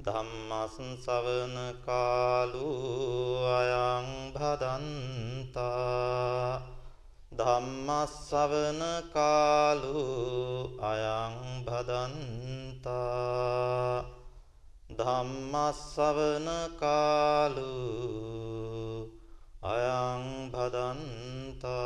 [0.00, 1.54] ධම්මස් සවන
[1.86, 2.72] කාලු
[3.52, 5.78] අයං භදන්තා
[7.38, 10.02] ධම්මස්සවන කාලු
[10.82, 12.98] අයං භදන්තා.
[14.90, 17.74] ධම්මස්සවන කාලු
[19.64, 21.78] අයං භදන්තා.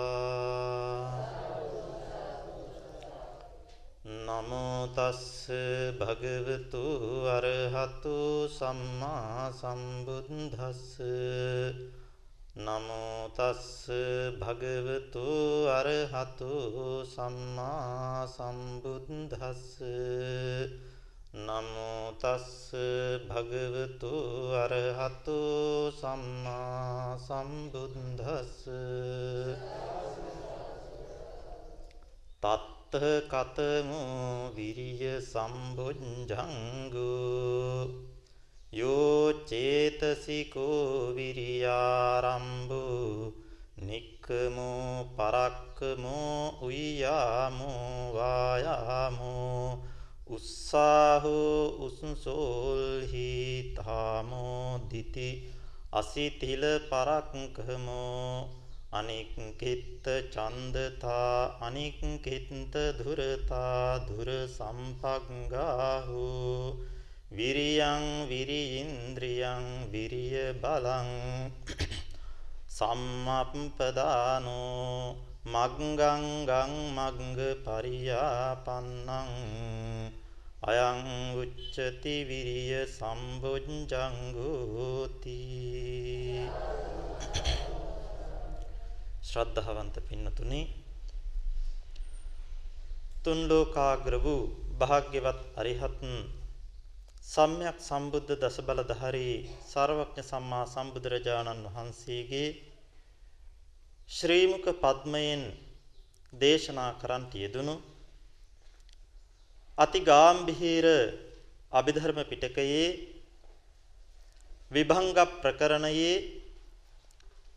[4.22, 5.52] නමෝ තස්ස
[6.00, 6.84] භගවතු
[7.28, 10.96] අරහතු සම්මා සම්බුද්දස්ස.
[12.54, 13.88] නමෝ තස්ස
[14.38, 15.24] භගවතු
[15.68, 16.52] අරහතු
[17.02, 19.80] සම්මා සම්බුද්දස්ස.
[21.34, 22.76] නමෝ තස්ස
[23.26, 24.12] භගවතු
[24.54, 25.38] අරහතු
[25.90, 28.68] සම්මා සම්බුද්දස්ස.
[32.42, 32.94] තත්ත
[33.28, 36.52] කතමෝ විරිය සම්බුද්ධංගෝ
[38.72, 42.76] යෝ චේතසිකෝ විරියාරම්භෝ
[43.78, 49.66] නික්කමෝ පරක්කමෝ උయ్యాමෝ වායාමෝ
[50.28, 53.26] උස්සාහෝ උස්සෝල්හි
[53.76, 55.28] තාමෝ දිති
[55.92, 58.30] අසිතිල පරක්කමෝ
[58.92, 65.52] අනික්කිත්ත චන්දතා අනික්කිත්ත දුරතා දුර සම්පග්ගාහෝ
[67.32, 71.10] විරියං විරිඉන්ද්‍රියං විරිය බලං
[72.76, 74.02] සම්මප්පදානෝ
[75.44, 79.30] මග්ගංගං මග්ග පරියාපන්නං
[80.64, 81.00] අයං
[81.36, 84.28] උච්චති විරිය සම්බුද්ධංගෝති
[89.22, 90.62] ශ්‍රද්ධාවන්ත පින්නතුනි
[93.24, 94.42] තුන් ලෝකාග්‍ර වූ
[94.78, 95.98] භාග්‍යවත් අරිහත්
[97.22, 99.34] සම්්‍යක් සම්බුද්ධ දසබලධාරී
[99.64, 102.48] සර්වඥ සම්මා සම්බුදුරජාණන් වහන්සේගේ
[104.08, 105.42] ශ්‍රීමුක පද්මයෙන්
[106.32, 107.74] දේශනා කරන්ට යෙදුණු
[109.78, 110.86] අතිගාම්භීර
[111.72, 112.84] අභිධර්ම පිටකයේ
[114.70, 116.12] විභංග ප්‍රකරණයේ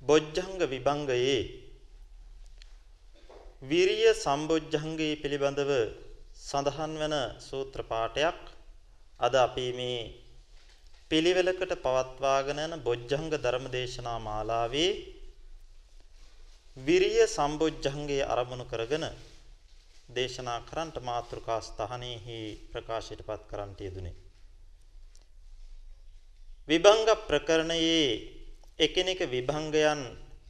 [0.02, 1.38] බොජ්ජංග විභංගයේ
[3.64, 5.72] විරිය සම්බොජ්ජංගයේ පිළිබඳව
[6.42, 8.55] සඳහන් වන සූත්‍ර පාඨයක්
[9.20, 10.00] අද අපි මේ
[11.09, 14.92] පිළිවෙලකට පවත්වාගෙන යන බොජ්ජංග ධර්මදේශනා මාලාවේ
[16.78, 19.06] විරිය සම්බොජ්ජංගයේ ආරමුණු කරගෙන
[20.09, 22.40] දේශනා කරන්ට මාතෘකා ස්ථානෙහි
[22.72, 24.16] ප්‍රකාශයටපත් කරන්ට යෙදුනේ.
[26.70, 28.06] විභංග ප්‍රකරණයේ
[28.80, 30.02] එකිනෙක විභංගයන්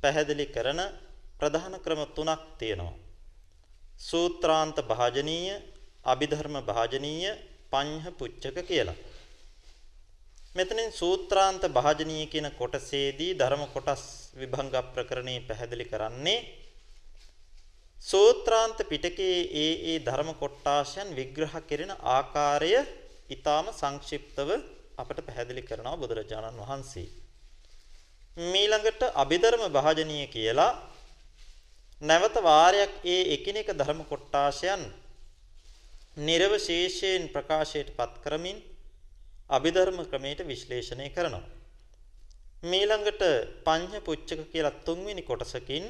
[0.02, 0.80] පැහැදිලි කරන
[1.40, 2.96] ප්‍රධාන ක්‍රම තුනක් තියෙනවා.
[4.00, 5.62] සූත්‍රාන්ත භාජනීය
[6.06, 7.32] අභිධර්ම භාජනීය
[7.75, 8.97] පඤ්හ පුච්චක කියලා.
[10.56, 14.03] මෙතනින් සූත්‍රාන්ත භාජනීය කියන කොටසේදී ධර්ම කොටස්
[14.36, 16.40] විභංග ප්‍රකරණේ පැහැදිලි කරන්නේ
[17.97, 22.72] සූත්‍රාන්ත පිටකයේ ඒ ඒ ධර්ම කොටාශයන් විග්‍රහ කෙරෙන ආකාරය
[23.28, 24.50] ඊටාම සංක්ෂිප්තව
[24.97, 27.08] අපට පැහැදිලි කරනවා බුදුරජාණන් වහන්සේ.
[28.38, 30.72] මීළඟට අභිධර්ම භාජනීය කියලා
[32.02, 34.84] නැවත වාරයක් ඒ එකිනෙක ධර්ම කොටාශයන්
[36.18, 38.59] නිර්වශේෂයෙන් ප්‍රකාශයට පත් කරමින්
[39.50, 41.44] අභිධර්ම ක්‍රමයට විශ්ලේෂණය කරනවා.
[42.64, 43.24] මීළඟට
[43.64, 45.86] පඤ්ඤ පුච්චක කියලා තුන්වෙනි කොටසකින්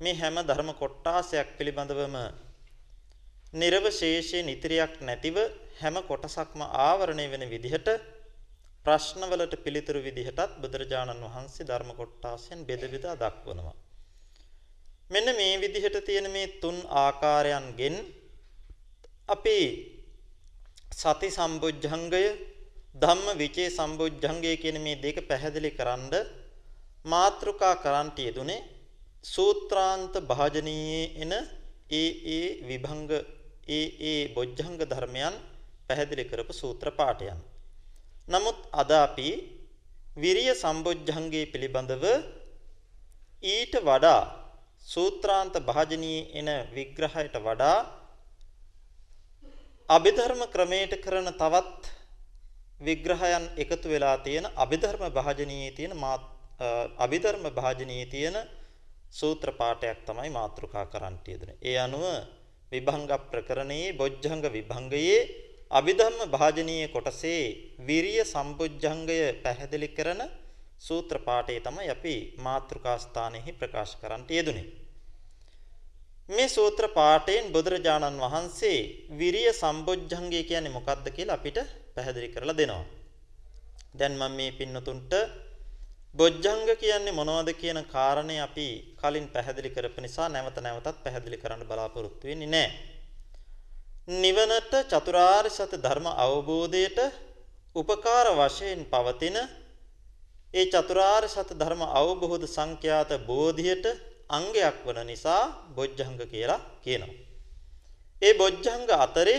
[0.00, 2.16] මේ හැම ධර්ම කොටාසයක් පිළිබඳවම
[3.54, 5.36] නිර්වශේෂයෙන් ඉතිරියක් නැතිව
[5.80, 7.88] හැම කොටසක්ම ආවරණය වෙන විදිහට
[8.84, 13.76] ප්‍රශ්නවලට පිළිතුරු විදිහටත් බුදුරජාණන් වහන්සේ ධර්ම කොටාසයන් බෙද බෙදා දක්වනවා.
[15.10, 17.96] මෙන්න මේ විදිහට තියෙන මේ තුන් ආකාරයන්ගෙන්
[19.28, 19.58] අපි
[20.92, 22.24] සති සම්බුද්ධංගය
[22.94, 26.14] ධම්ම විචේ සම්බුද්ධංගය කියන මේ දෙක පැහැදිලි කරන්ඩ
[27.04, 28.60] මාත්‍රිකා කරන්ට යෙදුනේ
[29.24, 31.32] සූත්‍රාන්ත භාජනීයේ එන
[31.92, 33.10] ඒ ඒ විභංග
[33.68, 35.34] ඒ ඒ බොජ්ජංග ධර්මයන්
[35.88, 37.38] පැහැදිලි කරපු සූත්‍ර පාඨයන්.
[38.28, 39.28] නමුත් අද අපි
[40.16, 42.04] විරිය සම්බොජ්ජංගයේ පිළිබඳව
[43.46, 44.20] ඊට වඩා
[44.86, 47.78] සූත්‍රාන්ත භාජනීයේ එන විග්‍රහයට වඩා
[49.88, 51.90] අභිධර්ම ක්‍රමයට කරන තවත්
[52.80, 55.92] විග්‍රහයන් එකතු වෙලා තියෙන අභිධර්ම භාජනීයේ තියෙන
[56.98, 58.36] අභිධර්ම භාජනීයේ තියෙන
[59.10, 61.56] සූත්‍ර පාඨයක් තමයි මාතෘකා කරන්න තියෙන්නේ.
[61.62, 62.02] ඒ අනුව
[62.72, 65.20] විභංග ප්‍රකරණයේ බොජ්ජංග විභංගයේ
[65.70, 67.44] අභිධම්ම භාජනීය කොටසේ
[67.80, 70.20] විරිය සම්බුද්ධංගය පැහැදිලි කරන
[70.78, 74.66] සූත්‍ර පාඨය තමයි අපි මාතෘකා ස්ථානයේ ප්‍රකාශ කරන්නට යෙදුනේ.
[76.28, 78.78] මේ සූත්‍ර පාඨයෙන් බුදුරජාණන් වහන්සේ
[79.10, 81.58] විරිය සම්බොජ්ජංගය කියන්නේ මොකක්ද කියලා අපිට
[81.94, 82.84] පැහැදිලි කරලා දෙනවා.
[83.94, 85.12] දැන් මම මේ පින්නතුන්ට
[86.14, 92.24] බොජ්ජංග කියන්නේ මොනවද කියන කාරණේ අපි කලින් පැහැදිලි කරපු නිසා නැවත නැවතත් පැහැදිලි කරන්න බලාපොරොත්තු
[92.26, 92.72] වෙන්නේ නැහැ.
[94.16, 96.98] නිවනට චතුරාර්ය සත්‍ය ධර්ම අවබෝධයට
[97.76, 99.36] උපකාර වශයෙන් පවතින
[100.54, 103.86] ඒ චතුරාර්ය සත්‍ය ධර්ම අවබෝධ සංඛ්‍යාත බෝධියට
[104.30, 105.42] අංගයක් වන නිසා
[105.76, 107.14] බොජ්ජංග කියලා කියනවා.
[108.22, 109.38] ඒ බොජ්ජංග අතරේ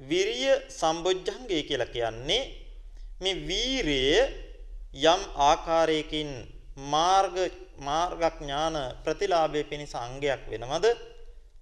[0.00, 2.42] විරිය සම්බොජ්ජංගය කියලා කියන්නේ
[3.20, 4.18] මේ වීරිය
[5.04, 6.30] යම් ආකාරයකින්
[6.86, 7.36] මාර්ග
[7.80, 10.86] මාර්ගඥාන ප්‍රතිලාභයේ පිණිස අංගයක් වෙනවද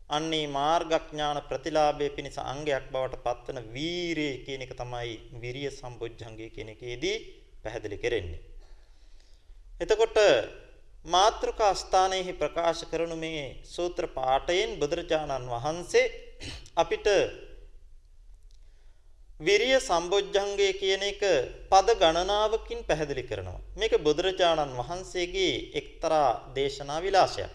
[0.08, 7.16] අන්නේ මාර්ගඥාන ප්‍රතිලාභයේ පිණිස අංගයක් බවට පත්වන වීරිය කියන එක තමයි විරිය සම්බොජ්ජංගය කියන එකේදී
[7.62, 8.40] පැහැදිලි කරන්නේ.
[9.80, 10.16] එතකොට
[11.06, 16.06] මාත්‍රකා ස්ථානයේ ප්‍රකාශ කරනු මේ සූත්‍ර පාඨයෙන් බුදුරජාණන් වහන්සේ
[16.76, 17.06] අපිට
[19.40, 21.22] විරිය සම්බොජ්ජංගය කියන එක
[21.68, 23.60] පද ගණනාවකින් පැහැදිලි කරනවා.
[23.76, 27.52] මේක බුදුරජාණන් වහන්සේගේ එක්තරා දේශනා විලාසයක්.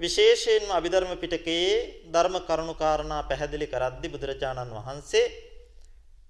[0.00, 5.26] විශේෂයෙන්ම අභිධර්ම පිටකයේ ධර්ම කරුණු කාරණා පැහැදිලි කරද්දී බුදුරජාණන් වහන්සේ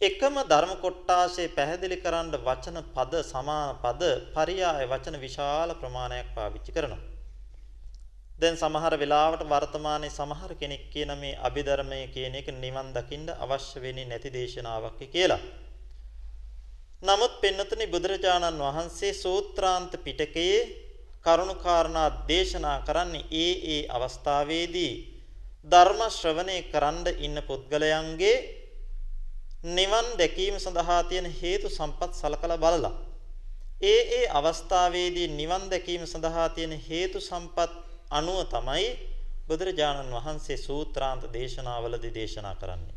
[0.00, 4.02] එකම ධර්ම කොටාසේ පැහැදිලි කරන්න වචන පද සමාන පද
[4.35, 7.02] පරියාය වචන විශාල ප්‍රමාණයක් පාවිච්චි කරනවා.
[8.38, 14.06] දැන් සමහර වෙලාවට වර්තමානයේ සමහර කෙනෙක් කියන මේ අභිධර්මය කියන එක නිවන් දකින්න අවශ්‍ය වෙන්නේ
[14.06, 15.43] නැති දේශනාවක් කියලා.
[17.02, 20.58] නමුත් පින්නතුනි බුදුරජාණන් වහන්සේ සූත්‍රාන්ත පිටකයේ
[21.25, 24.93] කරුණාකාරණා දේශනා කරන්නේ ඒ ඒ අවස්ථාවේදී
[25.67, 28.37] ධර්ම ශ්‍රවණය කරන්න ඉන්න පුද්ගලයන්ගේ
[29.65, 32.93] නිවන් දැකීම සඳහා තියෙන හේතු සම්පත් සලකලා බලලා
[33.83, 37.71] ඒ ඒ අවස්ථාවේදී නිවන් දැකීම සඳහා තියෙන හේතු සම්පත්
[38.11, 38.85] අනුව තමයි
[39.49, 42.95] බුදුරජාණන් වහන්සේ සූත්‍රාන්ත දේශනාවලදී දේශනා කරන්නේ.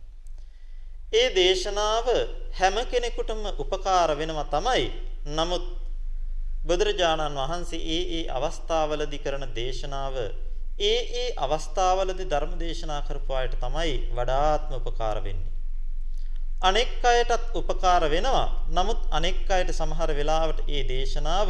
[1.13, 2.07] ඒ දේශනාව
[2.51, 4.85] හැම කෙනෙකුටම උපකාර වෙනවා තමයි.
[5.29, 5.65] නමුත්
[6.65, 10.15] බුදුරජාණන් වහන්සේ ඒ ඒ අවස්ථාවලදී කරන දේශනාව
[10.81, 15.46] ඒ ඒ අවස්ථාවලදී ධර්ම දේශනා කරපු අයට තමයි වඩාත්ම උපකාර වෙන්නේ.
[16.59, 18.65] අනෙක් අයටත් උපකාර වෙනවා.
[18.69, 21.49] නමුත් අනෙක් අයට සමහර වෙලාවට ඒ දේශනාව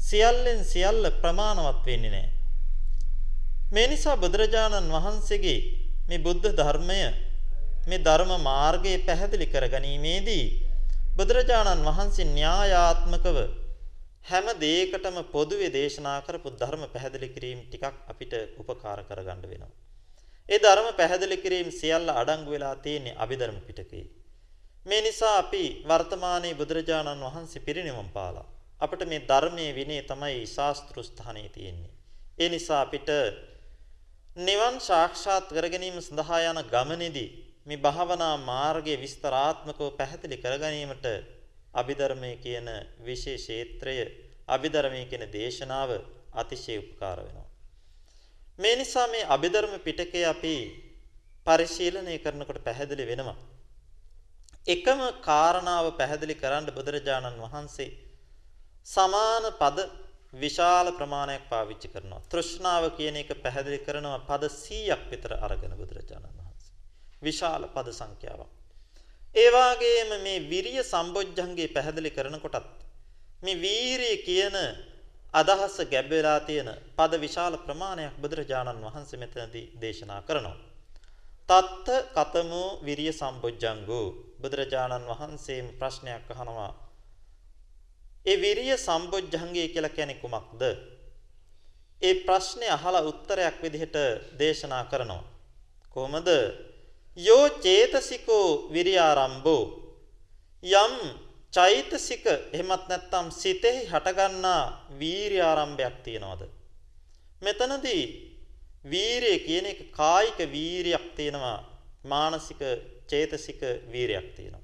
[0.00, 2.30] සියල්ලෙන් සියල්ල ප්‍රමාණවත් වෙන්නේ නැහැ.
[3.70, 5.60] මේ නිසා බුදුරජාණන් වහන්සේගේ
[6.08, 7.00] මේ බුද්ධ ධර්මය
[7.86, 10.46] මේ ධර්ම මාර්ගය පැහැදිලි කරගැනීමේදී
[11.16, 13.38] බුදුරජාණන් වහන්සේ න්‍යායාත්මකව
[14.24, 19.83] හැම දෙයකටම පොදුවේ දේශනා කරපු ධර්ම පැහැදිලි කිරීම ටිකක් අපිට උපකාර කරගන්න වෙනවා.
[20.48, 24.04] ඒ ධර්ම පැහැදිලි කිරීම සියල්ල අඩංගු වෙලා තියෙන්නේ අභිධර්ම පිටකේ.
[24.86, 28.46] මේ නිසා අපි වර්තමානයේ බුදුරජාණන් වහන්සේ පිරිනිවන් පාලා.
[28.80, 31.92] අපිට මේ ධර්මයේ විනය තමයි ශාස්ත්‍ර ස්ථානයේ තියෙන්නේ.
[32.38, 33.08] ඒ නිසා අපිට
[34.38, 37.30] නිවන් සාක්ෂාත් කර ගැනීම සඳහා යන ගමනේදී
[37.66, 41.06] මේ භාවනා මාර්ගයේ විස්තරාත්මකව පැහැදිලි කර ගැනීමට
[41.74, 42.68] අභිධර්මයේ කියන
[43.06, 43.96] විශේෂ ක්ෂේත්‍රය
[44.48, 45.90] අභිධර්මයේ කියන දේශනාව
[46.34, 47.43] අතිශය උපකාර වෙනවා.
[48.58, 50.54] මේ නිසා මේ අභිධර්ම පිටකය අපි
[51.46, 53.36] පරිශීලනය කරනකොට පැහැදිලි වෙනවා.
[54.66, 57.90] එකම කාරණාව පැහැදිලි කරන්න බුදුරජාණන් වහන්සේ
[58.86, 59.78] සමාන පද
[60.34, 62.22] විශාල ප්‍රමාණයක් පාවිච්චි කරනවා.
[62.30, 66.72] තෘෂ්ණාව කියන එක පැහැදිලි කරනවා පද 100ක් විතර අරගෙන බුදුරජාණන් වහන්සේ.
[67.22, 68.50] විශාල පද සංඛ්‍යාවක්.
[69.34, 72.66] ඒ වගේම මේ විරිය සම්බොජ්ජංගේ පැහැදිලි කරනකොටත්
[73.42, 74.56] මේ වීරිය කියන
[75.34, 80.56] අදහස ගැබ් වෙලා තියෙන පද විශාල ප්‍රමාණයක් බුදුරජාණන් වහන්සේ මෙතනදී දේශනා කරනවා.
[81.48, 84.06] තත්ත කතමෝ විරිය සම්බොජ්ජංගෝ
[84.42, 86.72] බුදුරජාණන් වහන්සේම ප්‍රශ්නයක් අහනවා.
[88.26, 90.62] ඒ විරිය සම්බොජ්ජංගය කියලා කියන්නේ කුමක්ද?
[92.02, 93.96] ඒ ප්‍රශ්නේ අහලා උත්තරයක් විදිහට
[94.38, 95.24] දේශනා කරනවා.
[95.90, 96.28] කොහොමද?
[97.16, 99.64] යෝ චේතසිකෝ විරියාරම්භෝ
[100.64, 100.94] යම්
[101.54, 104.62] චෛතසික එහෙමත් නැත්නම් සිතෙහි හටගන්නා
[105.00, 106.42] වීර්ය ආරම්භයක් තියනවාද
[107.42, 108.04] මෙතනදී
[108.84, 111.58] වීරිය කියන එක කායික වීරියක් තියෙනවා
[112.04, 112.60] මානසික
[113.06, 114.62] චේතසික වීරයක් තියෙනවා.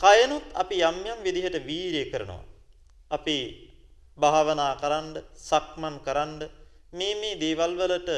[0.00, 2.44] කයනුත් අපි යම් යම් විදිහට වීරිය කරනවා.
[3.10, 3.36] අපි
[4.18, 5.08] භාවනා කරන්න,
[5.48, 6.40] සක්මන් කරන්න
[6.92, 8.10] මේ මේ දේවල් වලට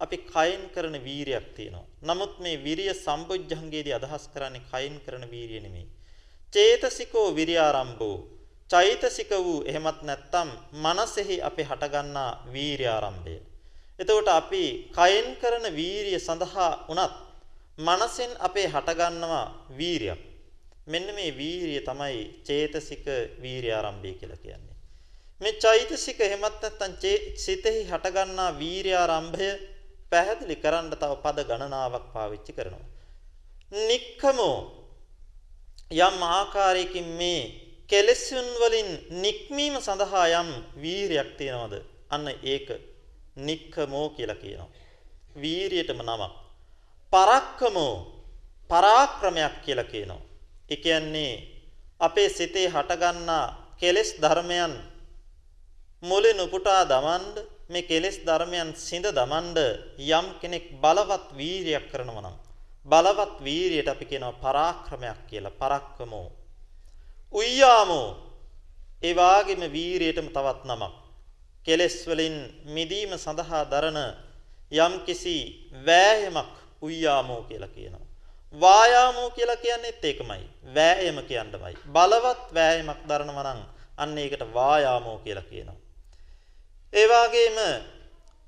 [0.00, 1.86] අපි කයින් කරන වීරියක් තියෙනවා.
[2.02, 5.88] නමුත් මේ විරිය සම්බුද්ධංගයේදී අදහස් කරන්නේ කයින් කරන වීරිය නෙමෙයි.
[6.52, 8.32] චේතසිකෝ විරියාරම්භෝ
[8.70, 10.48] චෛතසික වූ එහෙමත් නැත්නම්
[10.84, 13.36] මනසෙහි අපි හටගන්නා වීර්ය ආරම්භය.
[13.98, 14.64] එතකොට අපි
[14.96, 17.14] කයෙන් කරන වීරිය සඳහා උනත්
[17.78, 19.46] මනසෙන් අපේ හටගන්නවා
[19.78, 20.20] වීරියක්.
[20.86, 23.06] මෙන්න මේ වීරිය තමයි චේතසික
[23.42, 24.76] වීරිය ආරම්භය කියලා කියන්නේ.
[25.40, 26.92] මේ චෛතසික එහෙමත් නැත්නම්
[27.36, 29.48] සිතෙහි හටගන්නා වීරිය ආරම්භය
[30.10, 32.88] පැහැදිලි කරන්න තව පද ගණනාවක් පාවිච්චි කරනවා.
[33.88, 34.81] නික්කමෝ
[35.92, 37.42] යම් ආකාරයකින් මේ
[37.86, 38.90] කෙලෙසුන් වලින්
[39.22, 41.74] නික්මීම සඳහා යම් වීරියක් තියනවද?
[42.10, 42.68] අන්න ඒක
[43.38, 44.70] නික්කමෝ කියලා කියනවා.
[45.34, 46.32] වීරියටම නමක්.
[47.12, 47.94] පරක්කමෝ
[48.70, 50.22] පරාක්‍රමයක් කියලා කියනවා.
[50.68, 51.34] ඒ කියන්නේ
[52.00, 53.44] අපේ සිතේ හටගන්නා
[53.80, 54.74] කෙලෙස් ධර්මයන්
[56.02, 57.26] මුලින් උපුටා දමන්න
[57.68, 59.58] මේ කෙලෙස් ධර්මයන් සිඳ දමන්න
[60.10, 62.36] යම් කෙනෙක් බලවත් වීරියක් කරනවා නම්
[62.86, 66.32] බලවත් වීරියට අපි කියනවා පරාක්‍රමයක් කියලා පරක්කමෝ.
[67.32, 68.08] උය්‍යාමෝ
[69.02, 70.94] ඒ වාගේම වීරියටම තවත් නමක්.
[71.64, 73.98] කෙලෙස් වලින් මිදීම සඳහා දරන
[74.72, 75.36] යම්කිසි
[75.86, 78.06] වෑයමක් උය්‍යාමෝ කියලා කියනවා.
[78.60, 80.44] වායාමෝ කියලා කියන්නේත් ඒකමයි.
[80.74, 81.74] වෑයම කියන්නමයි.
[81.94, 83.62] බලවත් වෑයමක් දරනවා නම්
[83.96, 85.78] අන්න ඒකට වායාමෝ කියලා කියනවා.
[86.92, 87.58] ඒ වගේම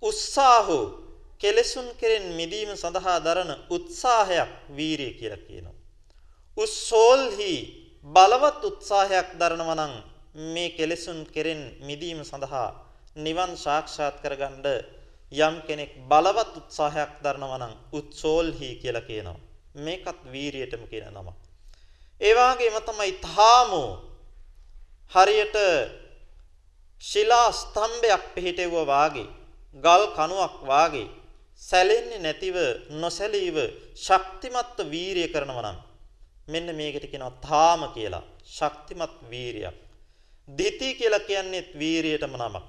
[0.02, 1.03] උස්සාහෝ.
[1.44, 5.76] කෙලෙසුන් කෙරෙන් මිදීම සඳහා දරන උත්සාහයක් වීරිය කියලා කියනවා.
[6.56, 7.54] උස්සෝල්හි
[8.06, 9.94] බලවත් උත්සාහයක් දරනවා නම්
[10.46, 12.68] මේ කෙලෙසුන් කෙරෙන් මිදීම සඳහා
[13.18, 14.66] නිවන් සාක්ෂාත් කරගන්න
[15.38, 19.44] යම් කෙනෙක් බලවත් උත්සාහයක් දරනවා නම් උත්සෝල්හි කියලා කියනවා.
[19.76, 21.28] මේකත් වීරියටම කියන නම.
[22.20, 23.90] ඒ වගේම තමයි තාමෝ
[25.12, 25.56] හරියට
[27.02, 29.28] ශිලා ස්තම්භයක් පිහිටෙවුවා වාගේ
[29.76, 31.06] ගල් කණුවක් වාගේ
[31.62, 32.56] සැලෙන්නේ නැතිව
[32.92, 33.56] නොසැලීව
[33.96, 35.78] ශක්තිමත්ව වීරිය කරනවා නම්
[36.48, 39.76] මෙන්න මේකට කියනවා තාම කියලා ශක්තිමත් වීරියක්.
[40.48, 42.64] දිති කියලා කියන්නේත් වීරියටම නමක්.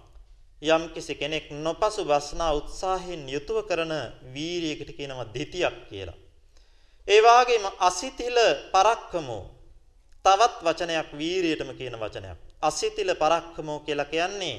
[0.63, 0.83] යම්
[1.19, 3.93] කෙනෙක් නොපසු බස්නා උත්සාහයෙන් යුතුව කරන
[4.33, 6.17] වීරියකට කියනවා දිතියක් කියලා.
[7.07, 8.37] ඒ වගේම අසිතිල
[8.71, 9.43] පරක්කමෝ
[10.25, 12.39] තවත් වචනයක් වීරියටම කියන වචනයක්.
[12.61, 14.57] අසිතිල පරක්කමෝ කියලා කියන්නේ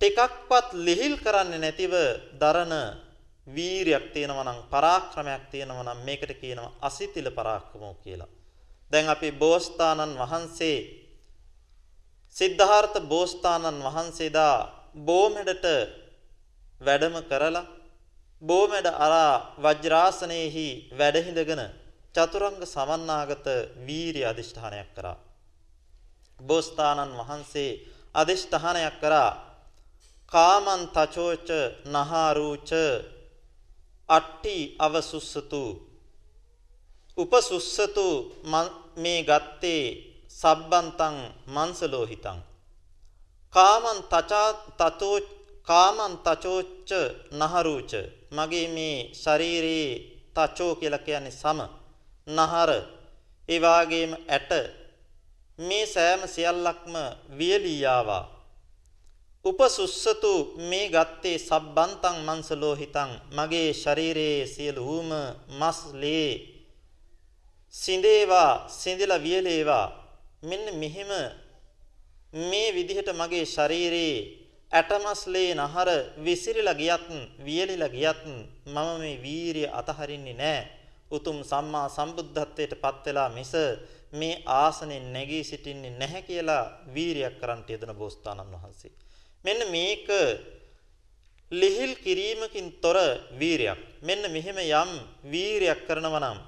[0.00, 1.94] ටිකක්වත් ලිහිල් කරන්නේ නැතිව
[2.40, 2.74] දරන
[3.46, 8.30] වීරියක් තියෙනවා නම් පරාක්‍රමයක් තියෙනවා නම් මේකට කියනවා අසිතිල පරාක්‍රමෝ කියලා.
[8.90, 10.78] දැන් අපි බෝසතාණන් වහන්සේ
[12.36, 14.56] සිද්ධාර්ථ බෝසතාණන් වහන්සේදා
[14.98, 15.66] බෝමෙඩට
[16.80, 17.64] වැඩම කරලා
[18.42, 21.62] බෝමෙඩ අරා වජ්‍රාසනයේහි වැඩ හිඳගෙන
[22.14, 23.46] චතුරංග සමන්නාගත
[23.86, 25.16] වීරිය අදිෂ්ඨානයක් කරා.
[26.38, 27.70] බෝසතාණන් වහන්සේ
[28.14, 29.30] අදිෂ්ඨානයක් කරා
[30.32, 31.48] කාමන් තචෝච
[31.86, 32.70] නහාරූච
[34.08, 35.62] අට්ටි අවසුස්සතු.
[37.18, 38.06] උපසුස්සතු
[38.96, 39.84] මේ ගත්තේ
[40.30, 42.38] සබ්බන්තං මන්සලෝහිතං
[43.54, 45.18] කාමන් තචා තතෝ
[45.68, 46.90] කාමන් තචෝච්ච
[47.32, 47.92] නහරූච.
[48.30, 49.90] මගේ මේ ශරීරයේ
[50.34, 51.58] තචෝ කියලා කියන්නේ සම
[52.26, 52.70] නහර.
[53.48, 54.50] ඒ වාගේම ඇට.
[55.58, 56.94] මේ සෑම සියල්ලක්ම
[57.38, 58.35] වියලී ආවා
[59.46, 65.10] උපසුස්සතු මේ ගත්තේ සබ්බන්තං මන්සලෝහිතං මගේ ශරීරයේ සියලුම
[65.50, 66.30] මස් ලේ
[67.74, 69.86] සිඳේවා සිඳිලා වියලේවා.
[70.42, 71.12] මෙන්න මෙහෙම
[72.42, 74.18] මේ විදිහට මගේ ශරීරයේ
[74.72, 75.88] ඇටමස්ලේ නහර
[76.18, 77.06] විසිරිලා ගියත්
[77.40, 80.68] වියලිලා ගියත් මම මේ වීරිය අතහරින්නේ නැහැ
[81.10, 83.52] උතුම් සම්මා සම්බුද්ධත්වයට පත් වෙලා මිස
[84.12, 89.05] මේ ආසනෙන් නැගී සිටින්නේ නැහැ කියලා වීරියක් කරන්ට යෙදෙන බෝසතාණන් වහන්සේ.
[89.46, 90.08] මෙන්න මේක
[91.52, 92.98] ලිහිල් කිරීමකින් තොර
[93.40, 93.78] වීරයක්.
[94.02, 94.90] මෙන්න මෙහෙම යම්
[95.32, 96.38] වීරයක් කරනවා නම්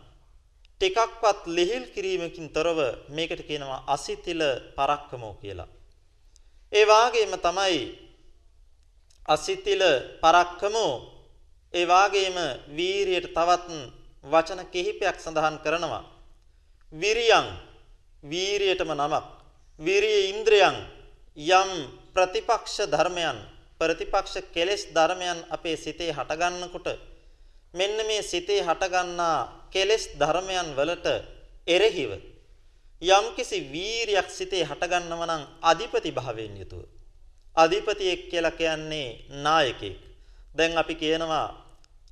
[0.80, 2.78] ටිකක්වත් ලිහිල් කිරීමකින් තොරව
[3.16, 4.40] මේකට කියනවා අසිතිල
[4.76, 5.68] පරක්කමෝ කියලා.
[6.72, 7.78] ඒ වාගේම තමයි
[9.28, 9.82] අසිතිල
[10.22, 10.92] පරක්කමෝ
[11.74, 12.36] ඒ වාගේම
[12.78, 13.68] වීරියට තවත්
[14.24, 16.04] වචන කිහිපයක් සඳහන් කරනවා.
[16.92, 17.48] විරියං
[18.24, 19.24] වීරියටම නමක්.
[19.80, 20.76] විරිය ඉන්ද්‍රයන්
[21.36, 21.70] යම්
[22.18, 23.38] ප්‍රතිපක්ෂ ධර්මයන්
[23.80, 26.88] ප්‍රතිපක්ෂ කෙලෙස් ධර්මයන් අපේ සිතේ හටගන්නකොට
[27.74, 29.38] මෙන්න මේ සිතේ හටගන්නා
[29.70, 31.06] කෙලෙස් ධර්මයන් වලට
[31.66, 32.12] එරෙහිව
[33.02, 36.82] යම්කිසි වීරියක් සිතේ හටගන්නව නම් අධිපති භාවයෙන් යුතුව.
[37.56, 39.08] අධිපතියෙක් කියලා කියන්නේ
[39.38, 39.98] නායකයෙක්.
[40.54, 41.48] දැන් අපි කියනවා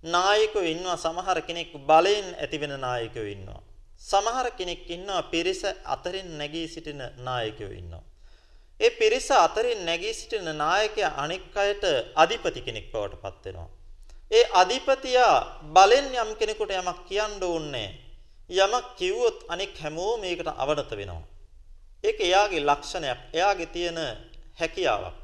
[0.04, 3.62] නායකයෝ ඉන්නවා සමහර කෙනෙක් බලෙන් ඇතිවෙන නායකයෝ ඉන්නවා.
[4.00, 8.05] සමහර කෙනෙක් ඉන්නවා පිරිස අතරින් නැගී සිටින නායකයෝ ඉන්නවා.
[8.80, 13.68] ඒ පිරිස අතරින් නැගී සිටින නායකයා අනෙක් අයට අධිපති කෙනෙක් බවට පත් වෙනවා.
[14.30, 15.36] ඒ අධිපතියා
[15.74, 17.88] බලෙන් යම් කෙනෙකුට යමක් කියන්න ඕනේ
[18.50, 21.22] යමක් කිව්වොත් අනෙක් හැමෝම මේකට අවනත වෙනවා.
[22.04, 23.18] ඒක එයාගේ ලක්ෂණයක්.
[23.32, 23.98] එයාගේ තියෙන
[24.60, 25.16] හැකියාවක්.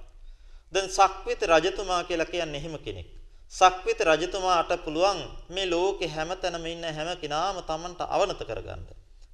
[0.72, 3.08] දැන් සක්විති රජතුමා කියලා කියන්නේ එහෙම කෙනෙක්.
[3.52, 8.82] සක්විත රජතුමාට පුළුවන් මේ ලෝකේ හැමතැනම ඉන්න හැම කෙනාම Tamanට අවනත කරගන්න.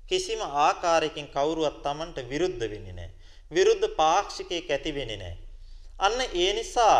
[0.08, 3.17] කිසිම ආකාරයකින් කවුරුවත් Tamanට විරුද්ධ වෙන්නේ නැහැ.
[3.50, 5.36] විරුද්ධ පාක්ෂිකයෙක් ඇති වෙන්නේ නැහැ.
[5.98, 6.98] අන්න ඒ නිසා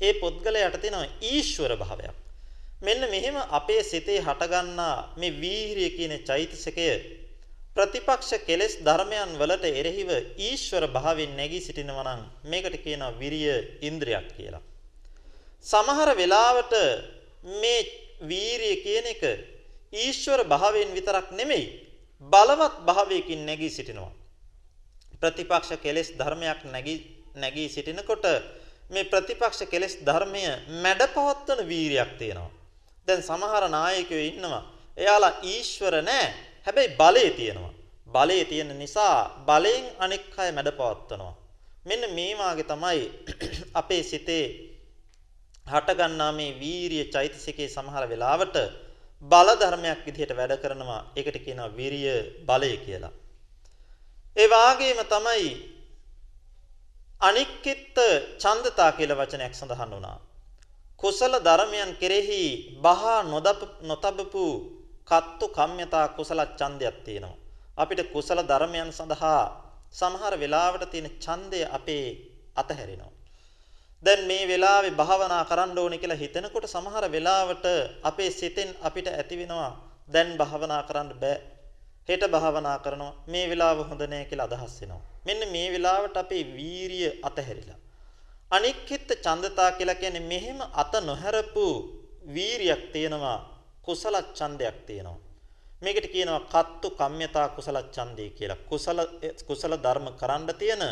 [0.00, 2.16] ඒ පුද්ගලයාට තියෙනවා ඊශ්වර භාවයක්.
[2.82, 6.88] මෙන්න මෙහෙම අපේ සිතේ හටගන්නා මේ වීරිය කියන චෛතසිකය
[7.76, 14.62] ප්‍රතිපක්ෂ කෙලෙස් ධර්මයන් වලට එරෙහිව ඊශ්වර භාවයෙන් නැගී සිටිනවා නම් මේකට කියනවා විරිය ඉන්ද්‍රියක් කියලා.
[15.64, 16.74] සමහර වෙලාවට
[17.54, 17.80] මේ
[18.22, 19.22] වීරිය කියන එක
[19.92, 21.66] ඊශ්වර භාවයෙන් විතරක් නෙමෙයි
[22.22, 24.12] බලවත් භාවයකින් නැගී සිටිනවා.
[25.22, 26.98] ප්‍රතිපක්ෂ කෙලෙස් ධර්මයක් නැගී
[27.36, 28.24] නැගී සිටිනකොට
[28.90, 30.42] මේ ප්‍රතිපක්ෂ කෙලෙස් ධර්මය
[30.84, 32.50] මැඩපවත්වන වීරියක් තියෙනවා.
[33.08, 34.62] දැන් සමහර නායකයෝ ඉන්නවා.
[34.96, 36.26] එයාලා ඊශ්වර නෑ.
[36.66, 37.72] හැබැයි බලය තියෙනවා.
[38.08, 41.34] බලය තියෙන නිසා බලයෙන් අනෙක් අය මැඩපවත්වනවා.
[41.86, 43.00] මෙන්න මේ වාගේ තමයි
[43.80, 44.44] අපේ සිතේ
[45.66, 48.56] හටගන්නා මේ වීරිය චෛතසිකේ සමහර වෙලාවට
[49.22, 51.00] බල ධර්මයක් විදිහට වැඩ කරනවා.
[51.16, 52.14] ඒකට කියනවා විරිය
[52.46, 53.12] බලය කියලා.
[54.36, 55.46] ඒ වාගේම තමයි
[57.20, 57.96] අනික්කිට
[58.38, 60.18] ඡන්දතා කියලා වචනයක් සඳහන් වුණා.
[61.00, 62.42] කුසල ධර්මයන් කෙරෙහි
[62.78, 63.18] බහා
[63.84, 64.44] නොතබපු
[65.08, 67.36] කත්තු කම්යතා කුසල ඡන්දයක් තියෙනවා.
[67.76, 69.42] අපිට කුසල ධර්මයන් සඳහා
[69.92, 72.06] සමහර වෙලාවට තියෙන ඡන්දය අපේ
[72.56, 73.12] අතහැරෙනවා.
[74.04, 77.66] දැන් මේ වෙලාවේ භාවනා කරන්න ඕනේ කියලා හිතනකොට සමහර වෙලාවට
[78.02, 79.70] අපේ සිතෙන් අපිට ඇති වෙනවා
[80.08, 81.38] දැන් භාවනා කරන්න බෑ.
[82.08, 85.02] හෙට භාවනා කරනවා මේ වෙලාව හොඳ නෑ කියලා අදහස් එනවා.
[85.26, 87.78] මෙන්න මේ වෙලාවට අපේ වීරිය අතහැරිලා.
[88.50, 91.66] අනික්කිට ඡන්දතා කියලා කියන්නේ මෙහෙම අත නොහැරපු
[92.34, 93.38] වීරියක් තියෙනවා
[93.82, 95.18] කුසල ඡන්දයක් තියෙනවා.
[95.82, 98.60] මේකට කියනවා කත්තු කම්යතා කුසල ඡන්දේ කියලා.
[98.70, 98.98] කුසල
[99.48, 100.82] කුසල ධර්ම කරන්න තියෙන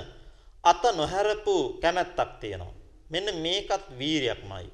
[0.64, 2.75] අත නොහැරපු කැමැත්තක් තියෙනවා.
[3.11, 4.67] මෙන්න මේකත් වීරියක්මයි.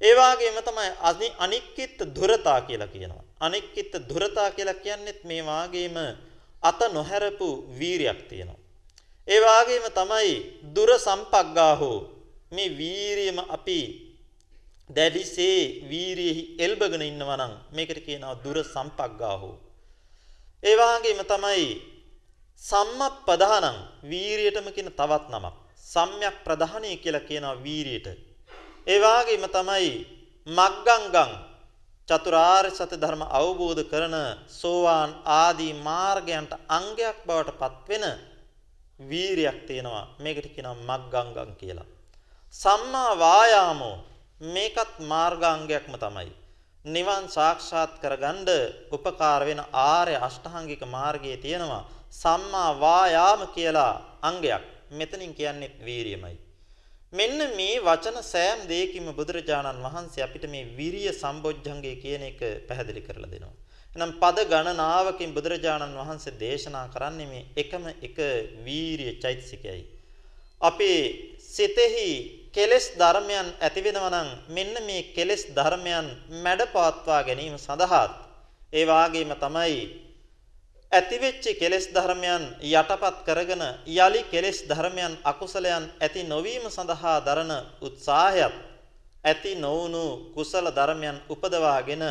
[0.00, 3.24] ඒ වගේම තමයි අනික්කිට දුරතා කියලා කියනවා.
[3.46, 5.96] අනික්කිට දුරතා කියලා කියන්නේත් මේ වාගේම
[6.62, 8.60] අත නොහැරපු වීරියක් තියෙනවා.
[9.28, 10.32] ඒ වාගේම තමයි
[10.74, 11.98] දුර සම්පග්ගාහෝ
[12.54, 13.80] මේ වීරියම අපි
[14.90, 19.56] දැඩිසේ වීරියෙහි එල්බගෙන ඉන්නවා නම් මේකට කියනවා දුර සම්පග්ගාහෝ.
[20.62, 21.66] ඒ වාගේම තමයි
[22.62, 23.78] සම්මප්පදානං
[24.10, 25.54] වීරියටම කියන තවත් නමක්.
[25.84, 28.06] සම්‍යක් ප්‍රධානී කියලා කියනවා වීරියට.
[28.86, 29.90] ඒ වාගේම තමයි
[30.46, 31.32] මග්ගංගං
[32.08, 34.16] චතුරාර්ය සත්‍ය ධර්ම අවබෝධ කරන
[34.50, 38.04] සෝවාන් ආදී මාර්ගයන්ට අංගයක් බවට පත්වෙන
[39.00, 40.04] වීරියක් තියෙනවා.
[40.18, 41.88] මේකට කියනවා මග්ගංගං කියලා.
[42.54, 43.96] සම්මා වායාමෝ
[44.54, 46.30] මේකත් මාර්ගාංගයක්ම තමයි.
[46.84, 48.48] නිවන් සාක්ෂාත් කරගන්න
[48.92, 54.64] උපකාර වෙන ආර්ය අෂ්ටාංගික මාර්ගයේ තියෙනවා සම්මා වායාම කියලා අංගයක්.
[54.90, 56.43] මෙතනින් කියන්නේ වීරියමයි.
[57.14, 63.30] මෙන්න මේ වචන සෑම දෙයකින්ම බුදුරජාණන් වහන්සේ අපිට මේ විරිය සම්බොජ්ජංගය කියන එක පැහැදිලි කරලා
[63.30, 63.54] දෙනවා.
[63.92, 68.18] එහෙනම් පද ගණනාවකින් බුදුරජාණන් වහන්සේ දේශනා කරන්නේ මේ එකම එක
[68.64, 69.82] වීරිය චෛතසිකයයි.
[70.60, 71.02] අපේ
[71.48, 72.10] සිතෙහි
[72.52, 76.08] කෙලෙස් ධර්මයන් ඇති වෙනවා නම් මෙන්න මේ කෙලෙස් ධර්මයන්
[76.44, 78.06] මැඩපවත්වා ගැනීම සඳහා
[78.72, 79.78] ඒ වාගේම තමයි
[80.94, 83.62] ඇතිවෙච්ච කෙලෙස් ධර්මයන් යටපත් කරගෙන
[83.96, 88.54] යලි කෙලෙස් ධර්මයන් අකුසලයන් ඇති නොවීම සඳහා දරන උත්සාහයත්
[89.24, 90.04] ඇති නොවුණු
[90.34, 92.04] කුසල ධර්මයන් උපදවාගෙන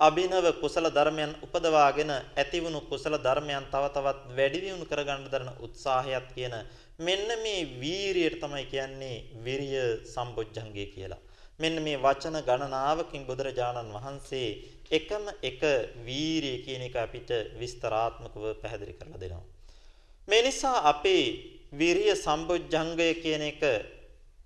[0.00, 6.54] අභිනව කුසල ධර්මයන් උපදවාගෙන ඇතිවුණු කුසල ධර්මයන් තව තවත් වැඩි දියුණු කරගන්න දරන උත්සාහයත් කියන
[6.98, 11.20] මෙන්න මේ වීරියට තමයි කියන්නේ විරිය සම්බොජ්ජංගය කියලා.
[11.58, 14.48] මෙන්න මේ වචන ගණනාවකින් බුදුරජාණන් වහන්සේ
[14.90, 15.60] එකම එක
[16.02, 19.44] වීරිය කියන එක අපිට විස්තරාත්මකව පැහැදිලි කරලා දෙනවා.
[20.28, 21.24] මේ නිසා අපේ
[21.72, 23.62] විරිය සම්බොජ්ජංගය කියන එක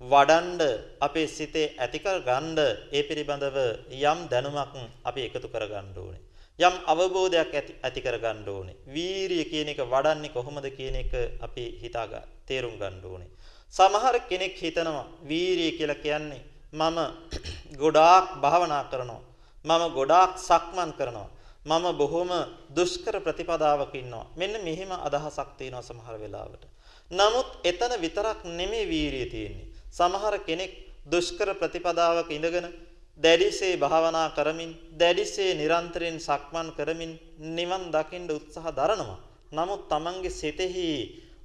[0.01, 0.63] වඩන්ඩ
[1.01, 2.59] අපේ සිතේ ඇති කර ගන්න
[2.93, 3.57] ඒ පිළිබඳව
[4.03, 6.23] යම් දැනුමක් අපි එකතු කර ගන්න ඕනේ.
[6.59, 8.77] යම් අවබෝධයක් ඇති ඇති කර ගන්න ඕනේ.
[8.87, 13.31] වීරිය කියන එක වඩන්නේ කොහොමද කියන එක අපි හිතා ගන්න තේරුම් ගන්න ඕනේ.
[13.73, 16.99] සමහර කෙනෙක් හිතනවා වීරිය කියලා කියන්නේ මම
[17.81, 19.23] ගොඩාක් භාවනා කරනවා.
[19.65, 21.29] මම ගොඩාක් සක්මන් කරනවා.
[21.65, 22.31] මම බොහොම
[22.71, 24.27] දුෂ්කර ප්‍රතිපදාවක ඉන්නවා.
[24.35, 26.65] මෙන්න මෙහෙම අදහසක් තියෙනවා සමහර වෙලාවට.
[27.11, 29.69] නමුත් එතන විතරක් නෙමෙයි වීරිය තියෙන්නේ.
[29.91, 30.73] සමහර කෙනෙක්
[31.07, 32.67] දුෂ්කර ප්‍රතිපදාවක ඉඳගෙන
[33.19, 37.13] දැඩිසේ භාවනා කරමින් දැඩිසේ නිරන්තරයෙන් සක්මන් කරමින්
[37.51, 39.19] නිවන් දකින්න උත්සාහ දරනවා.
[39.53, 40.89] නමුත් Tamange සිතෙහි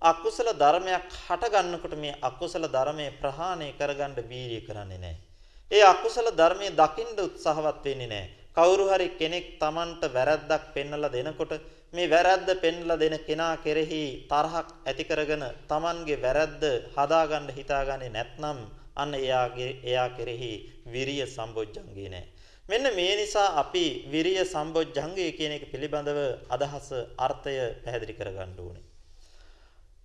[0.01, 5.28] අකුසල ධර්මයක් හට ගන්නකොට මේ අකුසල ධර්මයේ ප්‍රහාණය කරගන්න වීර්ය කරන්නේ නැහැ.
[5.71, 8.29] ඒ අකුසල ධර්මයේ දකින්න උත්සාහවත් වෙන්නේ නැහැ.
[8.57, 11.53] කවුරු හරි කෙනෙක් Tamanට වැරද්දක් පෙන්වලා දෙනකොට
[11.93, 16.63] මේ වැරද්ද පෙන්ලා දෙන කෙනා කෙරෙහි තරහක් ඇති කරගෙන Tamanගේ වැරද්ද
[16.95, 18.59] හදාගන්න හිතාගන්නේ නැත්නම්
[18.95, 20.51] අන්න එයාගේ එයා කෙරෙහි
[20.87, 22.27] විරිය සම්බොජ්ජංගේ නැහැ.
[22.69, 28.88] මෙන්න මේ නිසා අපි විරිය සම්බොජ්ජංගේ කියන එක පිළිබඳව අදහස අර්ථය පැහැදිලි කරගන්න ඕනේ.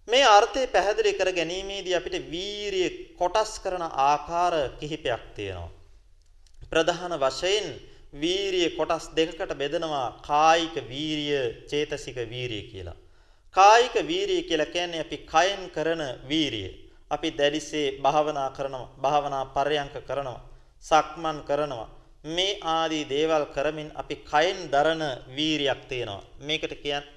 [0.09, 2.89] මේ අර්ථය පැහැදිලි කර ගැනීමේදී අපිට වීරිය
[3.19, 5.71] කොටස් කරන ආකාර කිහිපයක් තියෙනවා.
[6.71, 7.67] ප්‍රධාන වශයෙන්
[8.15, 12.97] වීරිය කොටස් දෙකකට බෙදනවා කායික වීරිය, චේතසික වීරිය කියලා.
[13.55, 16.71] කායික වීරිය කියලා කියන්නේ අපි කයෙන් කරන වීරිය.
[17.11, 20.41] අපි දැඩිසේ භාවනා කරනවා, භාවනා පරයන්ක කරනවා,
[20.83, 21.89] සක්මන් කරනවා.
[22.27, 25.03] මේ ආදී දේවල් කරමින් අපි කයෙන් දරන
[25.37, 26.23] වීරියක් තියෙනවා.
[26.41, 27.15] මේකට කියන්නේ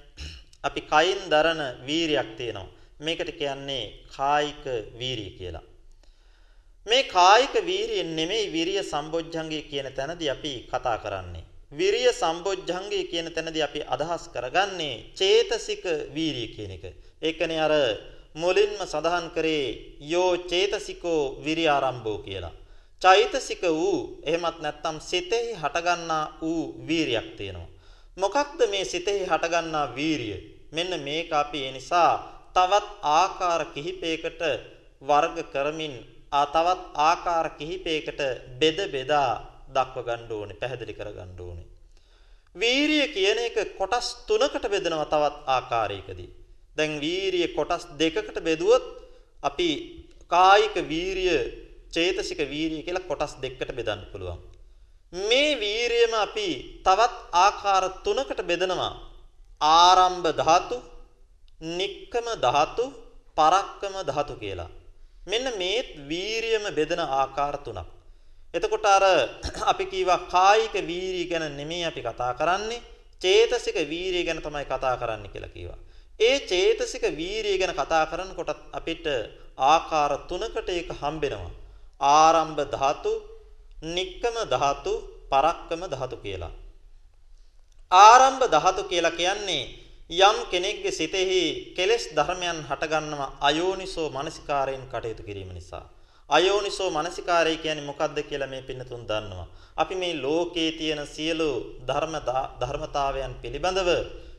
[0.64, 2.77] අපි කයින් දරන වීරියක් තියෙනවා.
[3.00, 3.84] මේකට කියන්නේ
[4.16, 4.64] කායික
[4.98, 5.66] වීරිය කියලා.
[6.86, 11.44] මේ කායික වීරිය නෙමෙයි විරිය සම්බොජ්ජංගය කියන තැනදී අපි කතා කරන්නේ.
[11.72, 15.84] විරිය සම්බොජ්ජංගය කියන තැනදී අපි අදහස් කරගන්නේ චේතසික
[16.14, 16.84] වීරිය කියන එක.
[17.22, 17.74] ඒකනේ අර
[18.34, 19.66] මුලින්ම සඳහන් කරේ
[20.02, 22.54] යෝ චේතසිකෝ විරිය ආරම්භෝ කියලා.
[23.02, 27.68] චෛතසික වූ එහෙමත් නැත්නම් සිතෙහි හටගන්නා වූ වීරියක් තියෙනවා.
[28.16, 30.38] මොකක්ද මේ සිතෙහි හටගන්නා වීරිය?
[30.72, 34.42] මෙන්න මේක අපි ඒ නිසා තවත් ආකාර කිහිපයකට
[35.02, 35.94] වර්ග කරමින්
[36.32, 38.20] ආ තවත් ආකාර කිහිපයකට
[38.60, 39.32] බෙද බෙදා
[39.74, 41.68] දක්ව ගන්න ඕනේ පැහැදිලි කර ගන්න ඕනේ.
[42.56, 46.30] වීරිය කියන එක කොටස් තුනකට බෙදනවා තවත් ආකාරයකදී.
[46.76, 48.84] දැන් වීරිය කොටස් දෙකකට බෙදුවොත්
[49.42, 49.70] අපි
[50.30, 51.38] කායික වීරිය
[51.94, 54.38] චේතසික වීරිය කියලා කොටස් දෙකකට බෙදන්න පුළුවන්.
[55.12, 56.48] මේ වීරියම අපි
[56.84, 58.92] තවත් ආකාර තුනකට බෙදනවා.
[59.60, 60.76] ආරම්භ ධාතු,
[61.60, 62.92] නික්කම ධාතු,
[63.36, 64.70] පරක්කම ධාතු කියලා.
[65.26, 67.86] මෙන්න මේ වීරියම බෙදෙන ආකාර තුනක්.
[68.54, 69.04] එතකොට අර
[69.72, 72.80] අපි කීවා කායික වීරිය ගැන නෙමෙයි අපි කතා කරන්නේ
[73.22, 75.78] චේතසික වීරිය ගැන තමයි කතා කරන්න කියලා කීවා.
[76.20, 79.06] ඒ චේතසික වීරිය ගැන කතා කරනකොට අපිට
[79.58, 81.50] ආකාර තුනකට ඒක හම්බෙනවා.
[82.00, 83.12] ආරම්භ ධාතු,
[83.88, 84.92] නික්කම ධාතු,
[85.28, 86.52] පරක්කම ධාතු කියලා.
[87.90, 95.84] ආරම්භ ධාතු කියලා කියන්නේ යම් කෙනෙක්ගේ සිතෙහි කෙලෙස් ධර්මයන් හටගන්නවා අයෝනිසෝ මනසිකාරයෙන් කටයුතු කිරීම නිසා.
[96.30, 99.46] අයෝනිසෝ මනසිකාරය කියන්නේ මොකක්ද කියලා මේ පින්නතුන් දන්නවා.
[99.76, 101.50] අපි මේ ලෝකයේ තියෙන සියලු
[101.86, 102.14] ධර්ම
[102.60, 103.90] ධර්මතාවයන් පිළිබඳව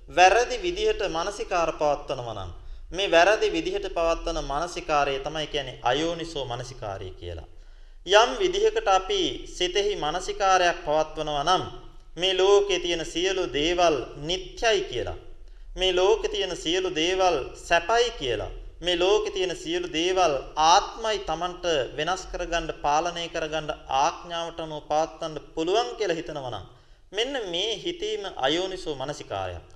[0.10, 2.52] වැරදි විදිහට මනසිකාර පවත්වනවා නම්
[2.92, 7.48] මේ වැරදි විදිහට පවත්වන මනසිකාරය තමයි කියන්නේ අයෝනිසෝ මනසිකාරය කියලා.
[8.06, 11.64] යම් විදිහකට අපි සිතෙහි මනසිකාරයක් පවත්වනවා නම්
[12.18, 15.20] මේ ලෝකයේ තියෙන සියලු දේවල් නිට්ටයයි කියලා
[15.80, 18.52] මේ ලෝකේ තියෙන සියලු දේවල් සැපයි කියලා.
[18.82, 20.34] මේ ලෝකේ තියෙන සියලු දේවල්
[20.66, 21.66] ආත්මයි Tamanට
[21.98, 26.66] වෙනස් කරගන්න පාලනය කරගන්න ආඥාවට අනුව පවත්වන්න පුළුවන් කියලා හිතනවා නම්
[27.12, 29.68] මෙන්න මේ හිතීම අයෝනිසෝ මනසිකාරයක්.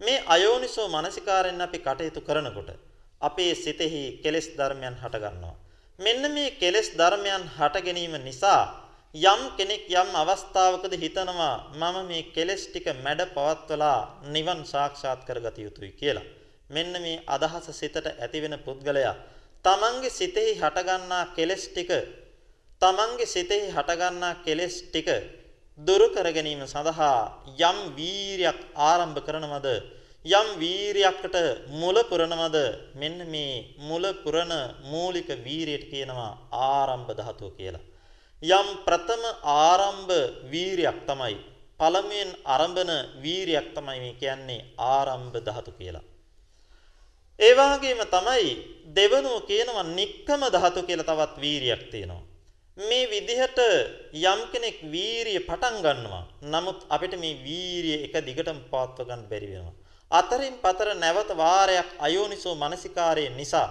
[0.00, 2.70] මේ අයෝනිසෝ මනසිකාරයෙන් අපි කටයුතු කරනකොට
[3.20, 5.56] අපේ සිතෙහි කෙලෙස් ධර්මයන් හට ගන්නවා.
[5.98, 8.62] මෙන්න මේ කෙලෙස් ධර්මයන් හට ගැනීම නිසා
[9.14, 15.92] යම් කෙනෙක් යම් අවස්ථාවකද හිතනවා මම මේ කෙලෙස් ටික මැඩ පවත්වලා නිවන් සාක්ෂාත් කරගත යුතුයි
[15.92, 16.24] කියලා.
[16.70, 19.14] මෙන්න මේ අදහස සිතට ඇතිවෙන පුද්ගලයා
[19.64, 21.90] තමන්ගේ සිතෙහි හටගන්නා කෙලෙස් ටික
[22.82, 25.08] තමන්ගේ සිතෙහි හටගන්නා කෙලෙස් ටික
[25.78, 27.20] දුරු කර ගැනීම සඳහා
[27.60, 29.68] යම් වීරියක් ආරම්භ කරනවද
[30.32, 31.36] යම් වීරියකට
[31.74, 32.58] මුල පුරනවද
[32.94, 34.52] මෙන්න මේ මුල පුරන
[34.84, 36.32] මූලික වීරියට කියනවා
[36.66, 37.91] ආරම්භ ධාතුව කියලා.
[38.42, 40.12] යම් ප්‍රථම ආරම්භ
[40.50, 41.36] වීරියක් තමයි
[41.80, 42.90] පළමුවෙන් ආරම්භන
[43.22, 46.02] වීරියක් තමයි මේ කියන්නේ ආරම්භ ධාතු කියලා.
[47.38, 48.50] ඒ වගේම තමයි
[48.96, 52.22] දෙවනුව කියනවා නික්කම ධාතු කියලා තවත් වීරියක් තියෙනවා.
[52.78, 53.58] මේ විදිහට
[54.24, 56.24] යම් කෙනෙක් වීරිය පටන් ගන්නවා.
[56.44, 59.74] නමුත් අපිට මේ වීරිය එක දිගටම පවත්ව ගන්න බැරි වෙනවා.
[60.10, 63.68] අතරින් පතර නැවත වාරයක් අයෝනිසෝ මනසිකාරය නිසා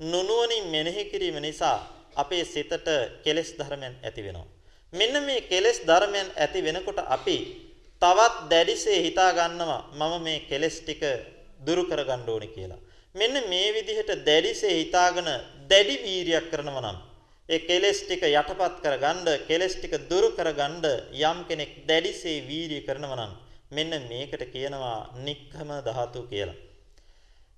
[0.00, 2.86] නුනුවණින් මෙනෙහි කිරීම නිසා අපේ සිතට
[3.24, 4.46] කෙලෙස් ධර්මයන් ඇති වෙනවා.
[4.92, 7.36] මෙන්න මේ කෙලෙස් ධර්මයන් ඇති වෙනකොට අපි
[8.02, 11.02] තවත් දැඩිසේ හිතා ගන්නවා මම මේ කෙලෙස් ටික
[11.60, 12.80] දුරු කරගන්න ඕනේ කියලා.
[13.14, 15.28] මෙන්න මේ විදිහට දැඩිසේ හිතාගෙන
[15.70, 16.98] දැඩි වීරියක් කරනවා නම්
[17.48, 20.84] ඒ කෙලෙස් ටික යටපත් කරගන්න කෙලෙස් ටික දුරු කරගන්න
[21.20, 23.32] යම් කෙනෙක් දැඩිසේ වීරිය කරනවා නම්
[23.70, 26.58] මෙන්න මේකට කියනවා නික්කම ධාතු කියලා.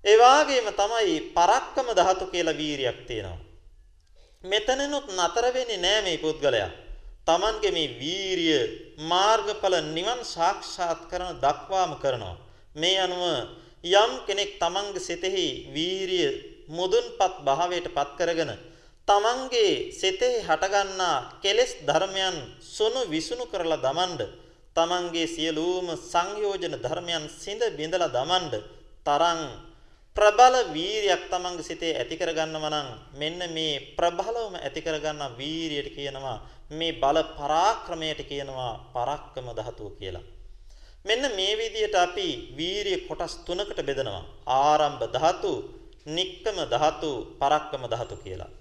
[0.05, 3.39] ඒ වාගේම තමයි පරක්කම ධාතු කියලා වීරියක් තියෙනවා.
[4.43, 6.71] මෙතනනොත් නතර වෙන්නේ නෑ මේ පුද්ගලයා.
[7.25, 8.59] Tamange මේ වීරිය
[9.03, 12.35] මාර්ගඵල නිවන් සාක්ෂාත් කරන දක්වාම කරනවා.
[12.75, 13.23] මේ අනුව
[13.83, 16.27] යම් කෙනෙක් Tamange සිතෙහි වීරිය
[16.69, 18.51] මුදුන්පත් භාවයට පත් කරගෙන
[19.07, 24.21] Tamange සිතෙහි හටගන්නා කෙලෙස් ධර්මයන් සොනු විසුණු කරලා දමන්න
[24.75, 28.63] Tamange සියලුම සංයෝජන ධර්මයන් සිඳ බිඳලා දමන්න
[29.07, 29.39] තරම්
[30.15, 36.37] ප්‍රබල වීරියක් තමන්ගේ සිතේ ඇති කරගන්නවා නම් මෙන්න මේ ප්‍රබලවම ඇති කරගන්න වීරියට කියනවා
[36.71, 40.25] මේ බල පරාක්‍රමයට කියනවා පරක්කම ධාතුව කියලා.
[41.05, 44.23] මෙන්න මේ විදිහට අපි වීරිය කොටස් තුනකට බෙදනවා.
[44.59, 45.51] ආරම්භ ධාතු,
[46.07, 48.51] නික්කම ධාතු, පරක්කම ධාතු කියලා.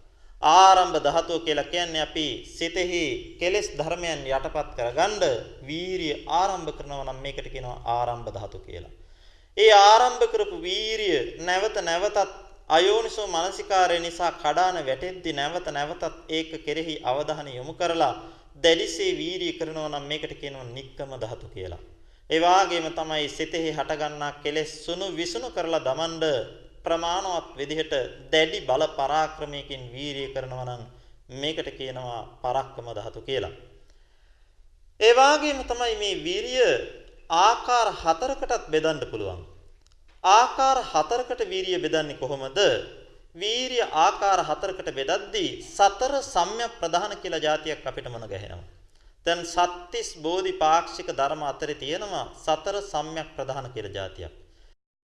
[0.42, 3.04] ආරම්භ ධාතුව කියලා කියන්නේ අපි සිතෙහි
[3.40, 5.22] කෙලෙස් ධර්මයන් යටපත් කරගන්න
[5.68, 8.94] වීරිය ආරම්භ කරනවා නම් මේකට කියනවා ආරම්භ ධාතු කියලා.
[9.56, 12.30] ඒ ආරම්භ කරපු වීරිය නැවත නැවතත්
[12.68, 18.14] අයෝනිසෝ මානසිකාරය නිසා කඩාන වැටෙද්දි නැවත නැවතත් ඒක කෙරෙහි අවධානය යොමු කරලා
[18.64, 21.82] දැඩිසේ වීරිය කරනවා නම් මේකට කියනවා නික්කම ධාතු කියලා.
[22.30, 26.24] ඒ වාගේම තමයි සිතෙහි හටගන්නා කෙලෙස් සුණු විසුණු කරලා දමන්න
[26.84, 27.92] ප්‍රමාණවත් විදිහට
[28.32, 30.82] දැඩි බල පරාක්‍රමයකින් වීරිය කරනවා නම්
[31.34, 33.54] මේකට කියනවා පරක්කම ධාතු කියලා.
[35.00, 37.01] ඒ වාගේම තමයි මේ වීරිය
[37.32, 39.40] ආකාර හතරකටත් බෙදන්න පුළුවන්.
[40.24, 42.58] ආකාර හතරකට වීරිය බෙදන්නේ කොහොමද?
[43.36, 48.68] වීරිය ආකාර හතරකට බෙදද්දී සතර සම්‍යක් ප්‍රධාන කියලා જાතියක් අපිට මොන ගැහෙනවා.
[49.26, 54.32] දැන් සත්‍තිස් බෝධිපාක්ෂික ධර්ම අතරේ තියෙනවා සතර සම්‍යක් ප්‍රධාන කියලා જાතියක්.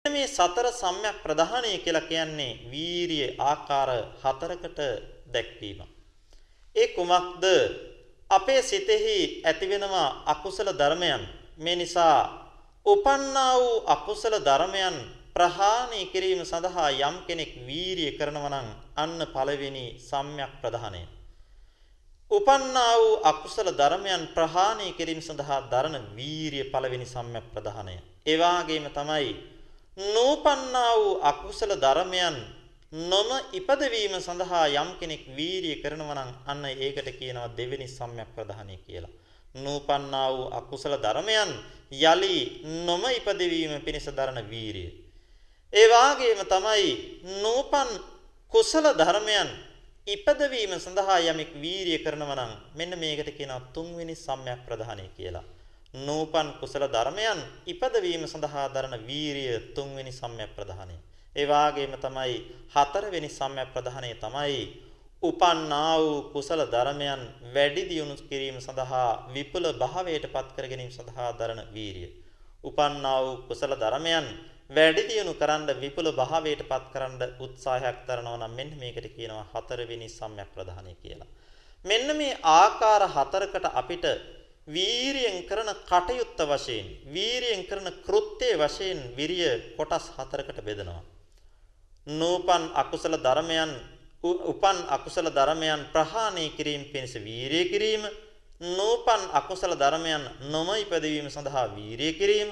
[0.05, 3.89] මේ සතර සම්‍යක් ප්‍රධානය කියලා කියන්නේ වීරිය ආකාර
[4.23, 4.79] හතරකට
[5.33, 5.79] දැක්වීම.
[6.75, 7.43] ඒ කුමක්ද?
[8.29, 11.23] අපේ සිතෙහි ඇතිවෙනවා අකුසල ධර්මයන්.
[11.55, 12.19] මේ නිසා
[12.85, 14.95] උපන්නා වූ අකුසල ධර්මයන්
[15.33, 21.01] ප්‍රහාණය කිරීම සඳහා යම් කෙනෙක් වීරිය කරනවා නම් අන්න පළවෙනි සම්‍යක් ප්‍රධානය.
[22.31, 27.95] උපන්නා වූ අකුසල ධර්මයන් ප්‍රහාණය කිරීම සඳහා දරන වීරිය පළවෙනි සම්‍යක් ප්‍රධානය.
[28.25, 29.31] ඒ වාගේම තමයි
[29.97, 32.37] නූපන්නා වූ අකුසල ධර්මයන්
[32.91, 39.13] නොම ඉපදවීම සඳහා යම් කෙනෙක් වීරිය කරනවා නම් අන්න ඒකට කියනවා දෙවෙනි සම්‍යක් ප්‍රධානය කියලා.
[39.55, 41.51] නූපන්නා වූ අකුසල ධර්මයන්
[41.91, 42.37] යලි
[42.85, 44.89] නොම ඉපදවීම පිණිස දරන වීරිය.
[45.73, 46.89] ඒ වාගේම තමයි
[47.41, 47.89] නූපන්
[48.51, 49.49] කුසල ධර්මයන්
[50.07, 55.45] ඉපදවීම සඳහා යමෙක් වීරිය කරනවා නම් මෙන්න මේකට කියනවා තුන්වෙනි සම්‍යක් ප්‍රධානය කියලා.
[55.95, 60.97] නූපන් කුසල ධර්මයන් ඉපදවීම සඳහා දරන වීරිය තුන්වෙනි සම්‍යක් ප්‍රධානය.
[61.35, 62.33] ඒ වාගේම තමයි
[62.69, 64.57] හතරවෙනි සම්‍යක් ප්‍රධානය තමයි
[65.23, 67.21] උපන්නා වූ කුසල ධර්මයන්
[67.53, 72.09] වැඩි දියුණු කිරීම සඳහා විපුල භාවයට පත් කර ගැනීම සඳහා දරන වීරිය.
[72.63, 74.27] උපන්නා වූ කුසල ධර්මයන්
[74.69, 80.49] වැඩි දියුණු කරන්න විපුල භාවයට පත් කරන්න උත්සාහයක් කරනවා නම් මෙන්න මේකට කියනවා හතරවෙනි සම්‍යක්
[80.53, 81.29] ප්‍රධානය කියලා.
[81.85, 84.05] මෙන්න මේ ආකාර හතරකට අපිට
[84.67, 91.01] වීරියෙන් කරන කටයුත්ත වශයෙන් වීරියෙන් කරන කෘත්‍යයේ වශයෙන් විරිය කොටස් හතරකට බෙදනවා.
[92.07, 93.71] නූපන් අකුසල ධර්මයන්
[94.23, 98.03] උපන් අකුසල ධර්මයන් ප්‍රහාණය කිරීම පිණිස වීරිය කිරීම
[98.61, 102.49] නූපන් අකුසල ධර්මයන් නොම ඉපදවීම සඳහා වීරිය කිරීම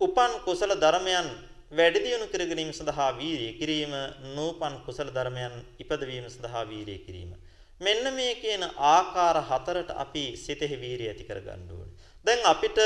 [0.00, 1.28] උපන් කුසල ධර්මයන්
[1.70, 3.92] වැඩි දියුණු කර ගැනීම සඳහා වීරිය කිරීම
[4.34, 7.36] නූපන් කුසල ධර්මයන් ඉපදවීම සඳහා වීරිය කිරීම
[7.80, 11.92] මෙන්න මේ කියන ආකාර හතරට අපි සිතෙහි වීරිය ඇති කරගන්න ඕනේ.
[12.26, 12.78] දැන් අපිට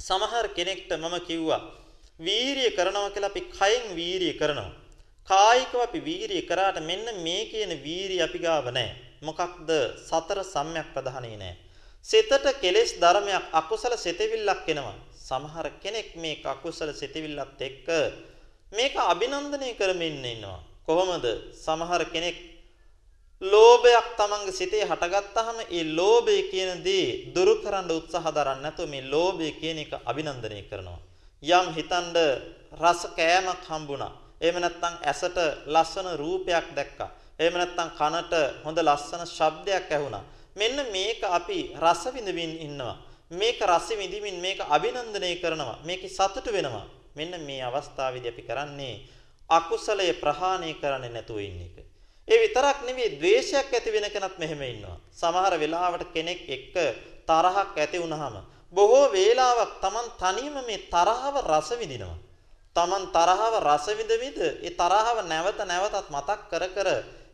[0.00, 1.62] සමහර කෙනෙක්ට මම කිව්වා
[2.20, 4.85] වීරිය කරනවා කියලා අපි කයෙන් වීරිය කරනවා.
[5.28, 8.94] කායිකව අපි වීරිය කරාට මෙන්න මේ කියන වීරිය අපි ගාව නැහැ.
[9.22, 9.70] මොකක්ද?
[10.00, 11.56] සතර සම්‍යක් ප්‍රධානේ නැහැ.
[12.04, 14.96] සිතට කෙලෙස් ධර්මයක් අකුසල සිතවිල්ලක් එනවා.
[15.20, 17.88] සමහර කෙනෙක් මේ අකුසල සිතවිල්ලත් එක්ක
[18.72, 20.60] මේක අභිනන්දනය කරමින් ඉන්නවා.
[20.86, 21.26] කොහොමද?
[21.56, 22.36] සමහර කෙනෙක්
[23.42, 29.50] ලෝභයක් තමන්ගේ සිතේ හටගත්තාම ඒ ලෝභය කියන දේ දුරු කරන්න උත්සාහ දරන්නේ නැතුව මේ ලෝභය
[29.60, 31.00] කියන එක අභිනන්දනය කරනවා.
[31.42, 32.16] යම් හිතනද
[32.74, 34.25] රස කෑමක් හම්බුණා.
[34.40, 37.10] එහෙම නැත්නම් ඇසට ලස්සන රූපයක් දැක්කා.
[37.38, 40.24] එහෙම නැත්නම් කනට හොඳ ලස්සන ශබ්දයක් ඇහුණා.
[40.56, 42.96] මෙන්න මේක අපි රස විඳින්න ඉන්නවා.
[43.30, 45.78] මේක රස විඳින්මින් මේක අභිනන්දනය කරනවා.
[45.84, 46.86] මේකේ සතුට වෙනවා.
[47.14, 48.94] මෙන්න මේ අවස්ථාවේදී අපි කරන්නේ
[49.50, 51.76] අකුසලයේ ප්‍රහාණය කරන්නේ නැතුව ඉන්න එක.
[52.28, 54.96] ඒ විතරක් නෙවෙයි ද්වේෂයක් ඇති වෙන කෙනත් මෙහෙම ඉන්නවා.
[55.12, 56.74] සමහර වෙලාවට කෙනෙක් එක්ක
[57.26, 58.36] තරහක් ඇති වුනහම
[58.72, 62.18] බොහෝ වේලාවක් Taman තනියම මේ තරහව රස විඳිනවා.
[62.76, 66.88] Taman තරහව රස විඳ විඳ ඒ තරහව නැවත නැවතත් මතක් කර කර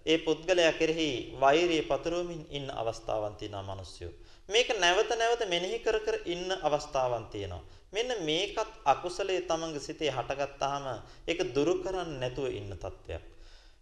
[0.05, 4.09] ඒ පුද්ගලයා කෙරෙහි වෛරය පතුරවමින් ඉන්න අවස්ථාවන් තියෙනවා මිනිස්සු.
[4.48, 7.62] මේක නැවත නැවත මෙනෙහි කර කර ඉන්න අවස්ථාවන් තියෙනවා.
[7.92, 10.85] මෙන්න මේකත් අකුසලයේ තමන්ගේ සිතේ හටගත්තාම
[11.26, 13.22] ඒක දුරු කරන්නේ නැතුව ඉන්න තත්ත්වයක්.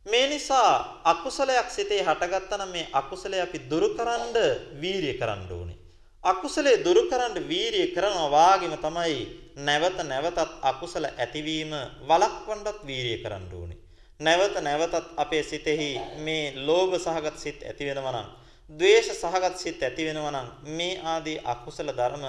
[0.06, 4.36] මේ නිසා අකුසලයක් සිතේ හටගත්තා නම් මේ අකුසලය අපි දුරු කරන්න
[4.80, 5.78] වීරිය කරන්න ඕනේ.
[6.24, 9.20] අකුසලයේ දුරු කරන්න වීරිය කරනවා වාගේම තමයි
[9.58, 11.72] නැවත නැවතත් අකුසල ඇතිවීම
[12.08, 13.78] වළක්වන්නත් වීරිය කරන්න ඕනේ.
[14.20, 18.28] නැවත නැවතත් අපේ සිතෙහි මේ ලෝභ සහගත සිත් ඇති වෙනවා නම්,
[18.70, 22.24] ද්වේෂ සහගත සිත් ඇති වෙනවා නම් මේ ආදී අකුසල ධර්ම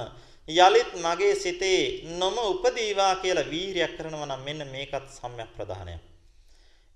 [0.47, 1.83] යලිත් මගේ සිතේ
[2.17, 6.01] නොම උපදීවා කියලා වීරියක් කරනවා නම් මෙන්න මේකත් සම්‍යක් ප්‍රධානයක්.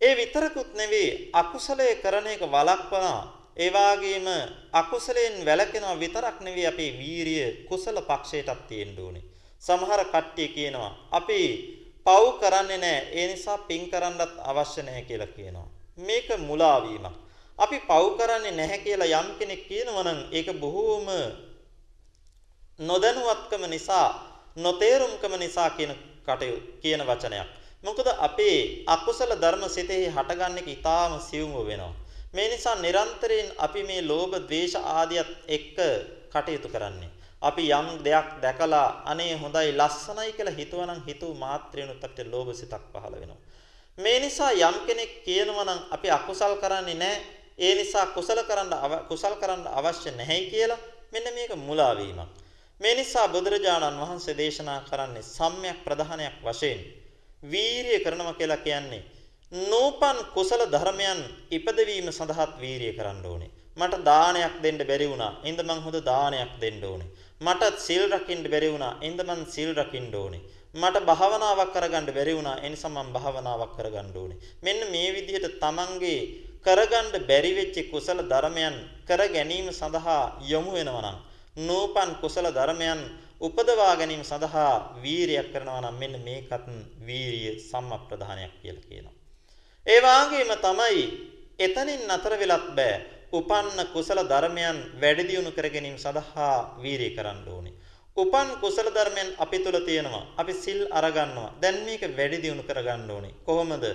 [0.02, 3.45] ඒ විතරකුත් නෙවෙයි අකුසලයේ කරන එක වළක්වනවා.
[3.58, 4.28] ඒ වගේම
[4.74, 9.24] අකුසලයෙන් වැළකෙනවා විතරක් නෙවෙයි අපේ වීරිය කුසල පක්ෂයටත් තියෙන්න ඕනේ.
[9.62, 11.40] සමහර කට්ටිය කියනවා අපි
[12.06, 15.68] පව් කරන්නේ නැහැ ඒ නිසා පින් කරන්නත් අවශ්‍ය නැහැ කියලා කියනවා.
[15.98, 16.78] මේක මුලා
[17.58, 21.08] අපි පව් කරන්නේ නැහැ කියලා යම් කෙනෙක් කියනවා නම් ඒක බොහෝම
[22.80, 24.08] නොදැනුවත්කම නිසා
[24.58, 25.94] නොතේරුම්කම නිසා කියන
[26.28, 27.50] කටයු කියන වචනයක්.
[27.84, 31.94] මොකද අපේ අකුසල ධර්ම සිතෙහි හටගන්නේ ඊටාම සියුම්ව වෙනවා.
[32.36, 35.78] මේ නිසා නිරන්තරයෙන් අපි මේ ලෝභ, ද්වේෂ ආදියත් එක්ක
[36.34, 37.12] කටයුතු කරන්නේ.
[37.42, 43.16] අපි යම් දෙයක් දැකලා අනේ හොඳයි ලස්සනයි කියලා හිතුවනම් හිතුව මාත්‍රිනුත් අපිට ලෝභ සිතක් පහළ
[43.16, 43.42] වෙනවා.
[43.98, 47.36] මේ නිසා යම් කෙනෙක් කියනවා නම් අපි අකුසල් කරන්නේ නැහැ.
[47.58, 48.74] ඒ නිසා කුසල කරන්න
[49.08, 51.94] කුසල් කරන්න අවශ්‍ය නැහැයි කියලා මෙන්න මේක මුලා
[52.80, 56.80] මේ නිසා බුදුරජාණන් වහන්සේ දේශනා කරන්නේ සම්‍යක් ප්‍රධානයක් වශයෙන්
[57.44, 59.04] වීරිය කරනවා කියලා කියන්නේ
[59.52, 61.20] නූපන් කුසල ධර්මයන්
[61.52, 63.52] ඉපදවීම සඳහාත් වීරිය කරන්න ඕනේ.
[63.78, 65.38] මට දානයක් දෙන්න බැරි වුණා.
[65.44, 67.10] ඉඳ මං හොඳ දානයක් දෙන්න ඕනේ.
[67.40, 68.98] මට සිල් රකින්න බැරි වුණා.
[69.02, 70.42] ඉඳ මං සිල් රකින්න ඕනේ.
[70.74, 72.58] මට භාවනාවක් කරගන්න බැරි වුණා.
[72.58, 74.38] ඒ නිසා මං භාවනාවක් කරගන්න ඕනේ.
[74.62, 76.20] මෙන්න මේ විදිහට තමන්ගේ
[76.66, 78.76] කරගන්න බැරි වෙච්ච කුසල ධර්මයන්
[79.08, 81.18] කර ගැනීම සඳහා යොමු වෙනවා නම්
[81.58, 83.02] නූපන් කුසල ධර්මයන්
[83.40, 86.66] උපදවා ගැනීම සඳහා වීරියක් කරනවා නම් මෙන්න මේකත්
[87.08, 89.16] වීරිය සම්මප්‍රධානයක් කියලා කියනවා.
[89.88, 91.02] ඒ වාගේම තමයි
[91.60, 92.96] එතනින් නතර වෙලත් බෑ.
[93.32, 97.74] උපන්න කුසල ධර්මයන් වැඩි දියුණු කර ගැනීම සඳහා වීරිය කරන්න ඕනේ.
[98.18, 100.26] උපන් කුසල ධර්මයන් අපි තුල තියෙනවා.
[100.38, 101.50] අපි සිල් අරගන්නවා.
[101.62, 103.34] දැන් මේක වැඩි දියුණු කරගන්න ඕනේ.
[103.46, 103.86] කොහොමද?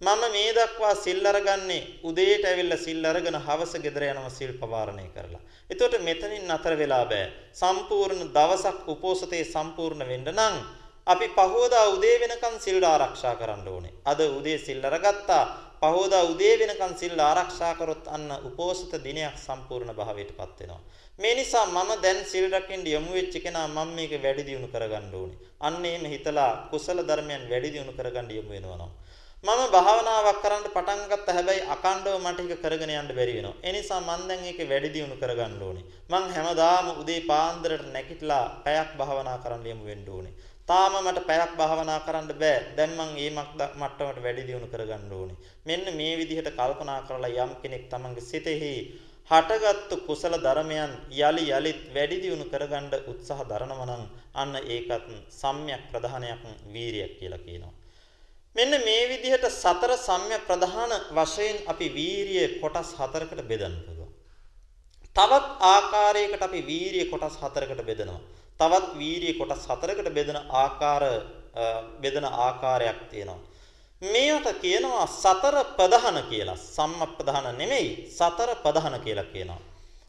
[0.00, 5.42] මම මේ දක්වා සිල් අරගන්නේ උදේට ඇවිල්ලා සිල් අරගෙන හවස ගෙදර යනවා සිල් පවාරණය කරලා.
[5.70, 7.26] එතකොට මෙතනින් නතර වෙලා බෑ.
[7.54, 10.56] සම්පූර්ණ දවසක් උපෝසතේ සම්පූර්ණ වෙන්න නම්
[11.06, 13.92] අපි පහෝදා උදේ වෙනකන් සිල් ආරක්ෂා කරන්න ඕනේ.
[14.04, 15.44] අද උදේ සිල් අරගත්තා.
[15.82, 20.80] පහෝදා උදේ වෙනකන් සිල් ආරක්ෂා කරොත් අන්න උපෝසත දිනයක් සම්පූර්ණ භාවයටපත් වෙනවා.
[21.18, 25.38] මේ නිසා මම දැන් සිල් රකින්න යමු වෙච්ච කෙනා මම මේක වැඩි දියුණු කරගන්න ඕනේ.
[25.60, 28.90] අන්න එහෙම හිතලා කුසල ධර්මයන් වැඩි දියුණු කරගන්න යමු වෙනවා.
[29.44, 33.58] මම භාවනාවක් කරන්න පටන් ගත්තා හැබැයි අකණ්ඩව මට ඒක කරගෙන යන්න බැරි වෙනවා.
[33.66, 35.84] ඒ නිසා මම දැන් ඒක වැඩි දියුණු කරගන්න ඕනේ.
[36.10, 40.34] මං හැමදාම උදේ පාන්දරට නැගිටලා පැයක් භාවනා කරන්න යමු වෙන්න ඕනේ.
[40.68, 42.58] තාම මට පැයක් භාවනා කරන්න බෑ.
[42.76, 45.38] දැන් මං මේ මට්ටමට වැඩි දියුණු කරගන්න ඕනේ.
[45.66, 48.74] මෙන්න මේ විදිහට කල්පනා කරලා යම් කෙනෙක් තමන්ගේ සිතෙහි
[49.30, 56.42] හටගත්තු කුසල ධර්මයන් යලි යලිත් වැඩි දියුණු කරගන්න උත්සාහ දරනවා නම් අන්න ඒකත් සම්‍යක් ප්‍රධානයක්
[56.68, 57.72] වීරියක් කියලා කියනවා.
[58.56, 64.12] මෙන්න මේ විදිහට සතර සම්‍ය ප්‍රධාන වශයෙන් අපි වීරිය කොටස් හතරකට බෙදන්න පුළුවන්.
[65.16, 68.20] තවත් ආකාරයකට අපි වීරිය කොටස් හතරකට බෙදනවා.
[68.60, 71.04] තවත් වීරිය කොටස් හතරකට බෙදෙන ආකාර
[72.00, 73.40] බෙදෙන ආකාරයක් තියෙනවා.
[74.02, 76.62] මේවට කියනවා සතර ප්‍රධාන කියලා.
[76.68, 79.60] සම්මප්පදාන නෙමෙයි සතර ප්‍රධාන කියලා කියනවා.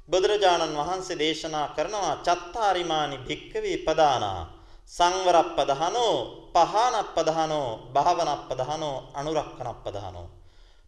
[0.09, 4.41] බුදුරජාණන් වහන්සේ දේශනා කරනවා චත්තාරිමානි භික්කවේ පදානා
[4.89, 6.15] සංවරප්පදහනෝ
[6.53, 10.27] පහනප්පදහනෝ භාවනප්පදහනෝ අනුරක්කනප්පදහනෝ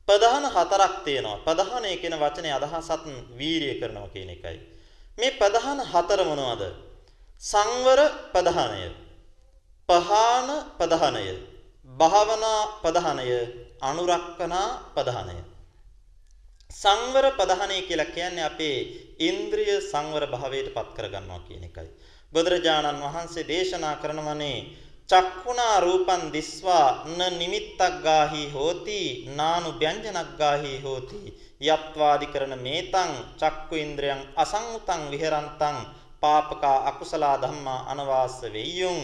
[0.07, 3.05] ප්‍රධාන හතරක් තියෙනවා ප්‍රධානය කියන වචනේ අදහසත්
[3.37, 4.59] වීරිය කරනවා කියන එකයි
[5.17, 6.63] මේ ප්‍රධාන හතර මොනවද
[7.41, 7.99] සංවර
[8.33, 8.83] ප්‍රධානය.
[9.89, 11.25] පහන ප්‍රධානය.
[11.89, 13.27] භාවනා ප්‍රධානය.
[13.81, 15.37] අනුරක්කනා ප්‍රධානය.
[16.71, 18.77] සංවර ප්‍රධානය කියලා කියන්නේ අපේ
[19.19, 21.89] ඉන්ද්‍රිය සංවර භාවයට පත් කරගන්නවා කියන එකයි.
[22.33, 24.57] බුදුරජාණන් වහන්සේ දේශනා කරනවනේ
[25.09, 29.01] චක්කුණා රූපං දිස්වා න නිමිත්තක් ගාහි හෝති
[29.37, 31.21] නානු ව්‍යංජනක් ගාහි හෝති.
[31.63, 35.77] යත්වාදි කරන මේතං චක්කු ඉන්ද්‍රයන් අසංඋතං විහෙරන්තං
[36.25, 39.01] පාපකා අකුසලා ධම්මා අනවාස වෙය්‍යුං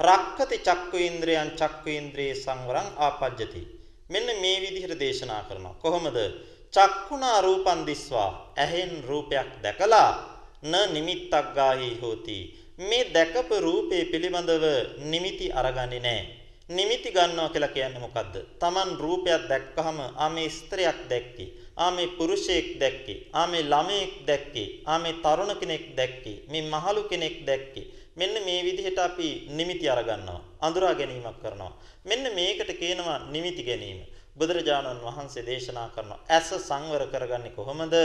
[0.00, 3.62] රක්කති චක්කු ඉන්ද්‍රයන් චක්කු ඉන්ද්‍රිය සංවරං ආපජ්ජති
[4.10, 6.18] මෙන්න මේ විදිහට දේශනා කරනවා කොහොමද
[6.72, 10.10] චක්කුණා රූපං දිස්වා ඇහෙන් රූපයක් දැකලා
[10.62, 12.38] න නිමිත්තක් ගාහි හෝති
[12.80, 14.64] මේ දැකපු රූපේ පිළිබඳව
[15.04, 16.28] නිමිති අරගන්නේ නැහැ.
[16.68, 18.34] නිමිති ගන්නවා කියලා කියන්නේ මොකද්ද?
[18.58, 21.48] Taman රූපයක් දැක්කහම ආ මේ ස්ත්‍රියක් දැක්කේ.
[21.84, 23.18] ආ මේ පුරුෂයෙක් දැක්කේ.
[23.32, 24.68] ආ මේ ළමයෙක් දැක්කේ.
[24.86, 26.36] ආ මේ තරුණ කෙනෙක් දැක්කේ.
[26.50, 27.86] මේ මහලු කෙනෙක් දැක්කේ.
[28.16, 30.40] මෙන්න මේ විදිහට අපි නිමිති අරගන්නවා.
[30.60, 31.72] අඳුරා ගැනීමක් කරනවා.
[32.04, 34.00] මෙන්න මේකට කියනවා නිමිති ගැනීම.
[34.38, 36.20] බුදුරජාණන් වහන්සේ දේශනා කරනවා.
[36.28, 37.96] ඇස සංවර කරගන්නේ කොහොමද?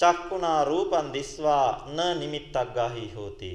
[0.00, 3.52] චක්කුණා රූපං දිස්වා න නිමිත්තක් ගාහි හෝති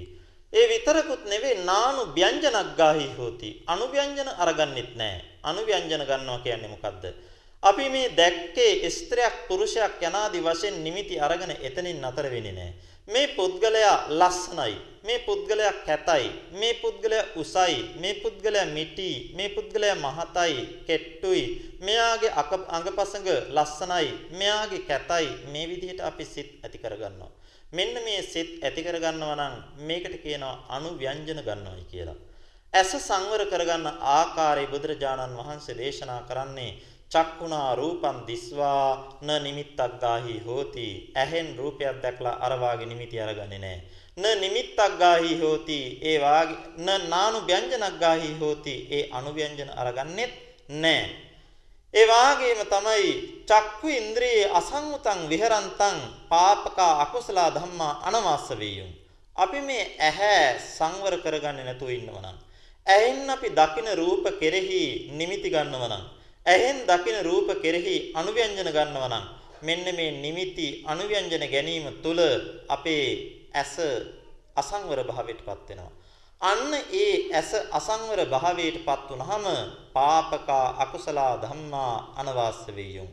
[0.53, 3.49] ඒ විතරකුත් නෙවෙයි නානු ව්‍යංජනක් ගාහි හෝති.
[3.67, 5.23] අනුව්‍යංජන අරගන්නෙත් නැහැ.
[5.43, 7.03] අනුව්‍යංජන ගන්නවා කියන්නේ මොකද්ද?
[7.65, 12.73] අපි මේ දැක්කේ ස්ත්‍රයක් පුරුෂයක් යනාදි වශයෙන් නිමිති අරගෙන එතනින් නතර වෙන්නේ නැහැ.
[13.07, 14.75] මේ පුද්ගලයා ලස්සනයි.
[15.03, 16.27] මේ පුද්ගලයා කැතයි.
[16.51, 17.77] මේ පුද්ගලයා උසයි.
[18.01, 19.09] මේ පුද්ගලයා මිටි.
[19.35, 20.55] මේ පුද්ගලයා මහතයි,
[20.87, 21.43] කෙට්ටුයි.
[21.81, 22.31] මෙයාගේ
[22.75, 24.07] අඟපසඟ ලස්සනයි.
[24.31, 25.27] මෙයාගේ කැතයි.
[25.51, 27.31] මේ විදිහට අපි සිත් ඇති කරගන්නවා.
[27.73, 29.53] මෙන්න මේ සිත් ඇති කරගන්නවා නම්
[29.87, 32.17] මේකට කියනවා අනුව්‍යංජන ගන්නවයි කියලා.
[32.73, 33.87] ඇස සංවර කරගන්න
[34.17, 36.71] ආකාරය බුදුරජාණන් වහන්සේ දේශනා කරන්නේ
[37.15, 40.87] චක්කුණා රූපං දිස්වා න නිමිත්තක් ගාහි හෝති.
[41.15, 43.81] ඇහෙන් රූපයක් දැක්ලා අර වාගේ නිමිති අරගන්නේ නැහැ
[44.17, 50.33] න නිමිත්තක් ගාහි හෝති ඒ වාගේ න නානු ව්‍යංජනක් ගාහි හෝති ඒ අනුව්‍යංජන අරගන්නෙත්
[50.73, 51.09] නැහැ
[51.93, 53.09] ඒ වාගේම තමයි
[53.45, 55.97] චක්කු ඉන්ද්‍රියේ අසංගතං විහරන්තං
[56.31, 58.91] පාපක අකුසල ධම්මා අනවාස්ස වේයුම්.
[59.35, 62.37] අපි මේ ඇහැ සංවර කරගන්නේ නැතුව ඉන්නවනම්
[62.87, 66.03] ඇහෙන් අපි දකින රූප කෙරෙහි නිමිති ගන්නවනම්
[66.45, 69.25] ඇහෙන් දකින රූප කෙරෙහි අනුව්‍යංජන ගන්නවා නම්
[69.61, 72.19] මෙන්න මේ නිමිති අනුව්‍යංජන ගැනීම තුල
[72.69, 73.07] අපේ
[73.53, 73.73] ඇස
[74.55, 75.91] අසංවර භාවයටපත් වෙනවා.
[76.41, 79.45] අන්න ඒ ඇස අසංවර භාවයටපත් වුනහම
[79.93, 83.09] පාපක අකුසල ධම්මා අනවාස්ස වේයුම්.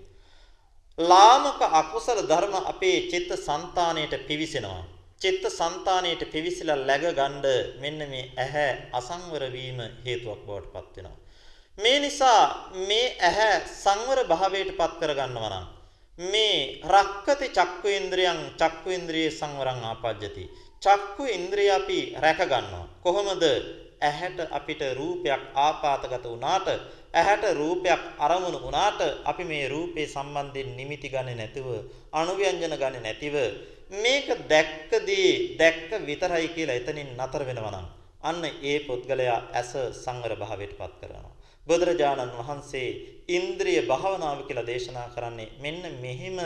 [0.98, 4.84] ලාමක අකුසල ධර්ම අපේ චිත්ත સંතාණයට පිවිසෙනවා.
[5.20, 7.46] චිත්ත સંතාණයට පිවිසිලා läග ගන්න
[7.80, 11.21] මෙන්න මේ ඇහැ අසංවර වීම හේතුවක් බවට පත් වෙනවා.
[11.78, 15.66] මේ නිසා මේ ඇහැ සංවර භාවයට පත් කරගන්නවා නම්
[16.18, 16.56] මේ
[16.86, 20.44] රක්කති චක්කු ඉන්ද්‍රියං චක්කු ඉන්ද්‍රිය සංවරං ආපජ්ජති.
[20.82, 22.86] චක්කු ඉන්ද්‍රිය අපි රැක ගන්නවා.
[23.02, 23.44] කොහොමද?
[24.00, 26.68] ඇහැට අපිට රූපයක් ආපాతගත වුණාට
[27.14, 31.66] ඇහැට රූපයක් අරමුණු වුණාට අපි මේ රූපේ සම්බන්ධයෙන් නිමිති ගන්නේ නැතිව
[32.12, 33.34] අනුව්‍යංජන ගන්නේ නැතිව
[33.94, 37.86] මේක දැක්කදී දැක්ක විතරයි කියලා එතනින් නතර වෙනවා නම්
[38.22, 41.31] අන්න ඒ පුද්ගලයා ඇස සංවර භාවයට පත් කරනවා.
[41.66, 42.88] බුදුරජාණන් වහන්සේ
[43.28, 46.38] ඉන්ද්‍රිය භාවනාව කියලා දේශනා කරන්නේ මෙන්න මෙහිම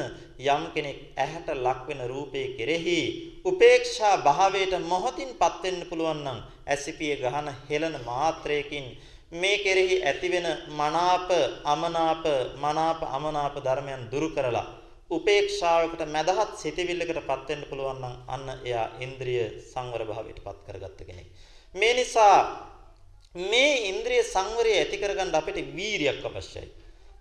[0.46, 2.98] යම් කෙනෙක් ඇහැට ලක් වෙන රූපේ කෙරෙහි
[3.44, 8.86] උපේක්ෂා භාවයට මොහොතින්පත් වෙන්න පුළුවන් නම් ඇසිපිය ගහන හෙළන මාත්‍රයකින්
[9.32, 11.28] මේ කෙරෙහි ඇතිවෙන මනාප
[11.66, 12.24] අමනාප
[12.56, 14.66] මනාප අමනාප ධර්මයන් දුරු කරලා
[15.10, 21.28] උපේක්ෂාවකට මැදහත් සිතවිල්ලකටපත් වෙන්න පුළුවන් නම් අන්න එයා ඉන්ද්‍රිය සංවර භාවයටපත් කරගත්ත කෙනෙක්.
[21.74, 22.38] මේ නිසා
[23.36, 26.66] මේ ඉන්ද්‍රිය සංවරය ඇති කරගන්න අපිට වීරියක් අවශ්‍යයි.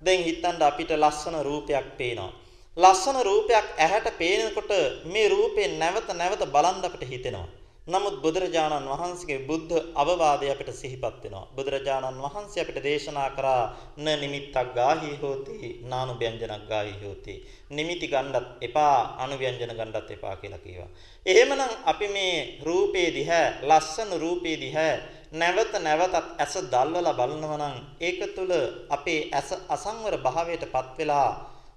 [0.01, 2.31] දැන් හිතන්න අපිට ලස්සන රූපයක් පේනවා.
[2.77, 4.71] ලස්සන රූපයක් ඇහැට පේනකොට
[5.05, 7.47] මේ රූපේ නැවත නැවත බලන් අපිට හිතෙනවා.
[7.87, 11.45] නමුත් බුදුරජාණන් වහන්සේගේ බුද්ධ අවවාදය අපිට සිහිපත් වෙනවා.
[11.55, 13.63] බුදුරජාණන් වහන්සේ අපිට දේශනා කරා
[13.97, 17.35] න නිමිත්තක් ගාහි හෝති නානු ව්‍යංජනක් ගාහි හෝති.
[17.69, 20.89] නිමිති ගන්නත් එපා අනුව්‍යංජන ගන්නත් එපා කියලා කිව්වා.
[21.25, 24.93] එහෙමනම් අපි මේ රූපේ දිහා ලස්සන රූපේ දිහා
[25.31, 28.51] නැවත නැවතත් ඇස දල්වලා බලනවා නම් ඒක තුල
[28.89, 31.29] අපේ ඇස අසංවර භාවයටපත් වෙලා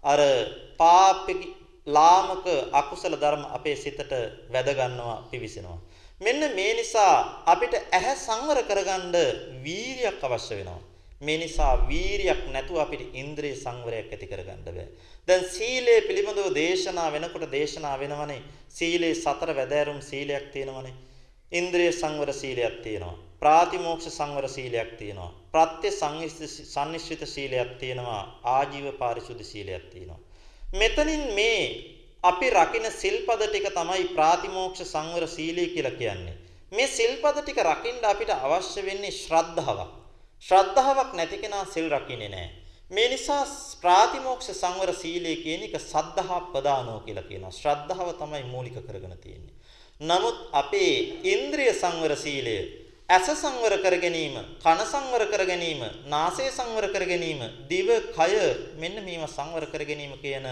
[0.05, 0.21] අර
[0.79, 1.41] පාපික
[1.87, 4.13] ලාමක අකුසල ධර්ම අපේ සිතට
[4.53, 5.79] වැද ගන්නවා පිවිසෙනවා.
[6.21, 9.15] මෙන්න මේ නිසා අපිට ඇහැ සංවර කරගන්න
[9.65, 10.81] වීරියක් අවශ්‍ය වෙනවා.
[11.21, 14.87] මේ නිසා වීරියක් නැතුව අපිට ඉන්ද්‍රිය සංවරයක් ඇති කරගන්න බෑ.
[15.29, 18.43] දැන් සීලය පිළිබඳව දේශනා වෙනකොට දේශනා වෙනවනේ.
[18.69, 20.95] සීලේ සතර වැදෑරුම් සීලයක් තියෙනවනේ.
[21.53, 23.17] ඉන්ද්‍රිය සංවර සීලයක් තියෙනවා.
[23.43, 25.31] ප්‍රාතිමෝක්ෂ සංවර සීලයක් තියෙනවා.
[25.53, 28.23] ප්‍රත්‍ය සංනිශ්චිත සීලයක් තියෙනවා.
[28.45, 30.19] ආජීව පාරිශුද්ධ සීලයක් තියෙනවා.
[30.73, 31.63] මෙතනින් මේ
[32.23, 36.37] අපි රකින සිල්පද ටික තමයි ප්‍රාතිමෝක්ෂ සංවර සීලය කියලා කියන්නේ.
[36.73, 39.93] මේ සිල්පද ටික රකින්න අපිට අවශ්‍ය වෙන්නේ ශ්‍රද්ධාවක්.
[40.43, 42.51] ශ්‍රද්ධාවක් නැති කෙනා සිල් රකින්නේ නැහැ.
[42.91, 43.45] මේ නිසා
[43.83, 47.55] ප්‍රාතිමෝක්ෂ සංවර සීලය කියන එක සද්ධා ප්‍රදානෝ කියලා කියනවා.
[47.61, 49.55] ශ්‍රද්ධාව තමයි මූලික කරගෙන තියෙන්නේ.
[50.01, 50.93] නමුත් අපේ
[51.33, 52.59] ඉන්ද්‍රිය සංවර සීලය
[53.09, 55.81] ඇස සංවර කර ගැනීම, කන සංවර කර ගැනීම,
[56.13, 58.35] නාසය සංවර කර ගැනීම, දිව, කය
[58.77, 60.45] මෙන්න මේවා සංවර කර ගැනීම කියන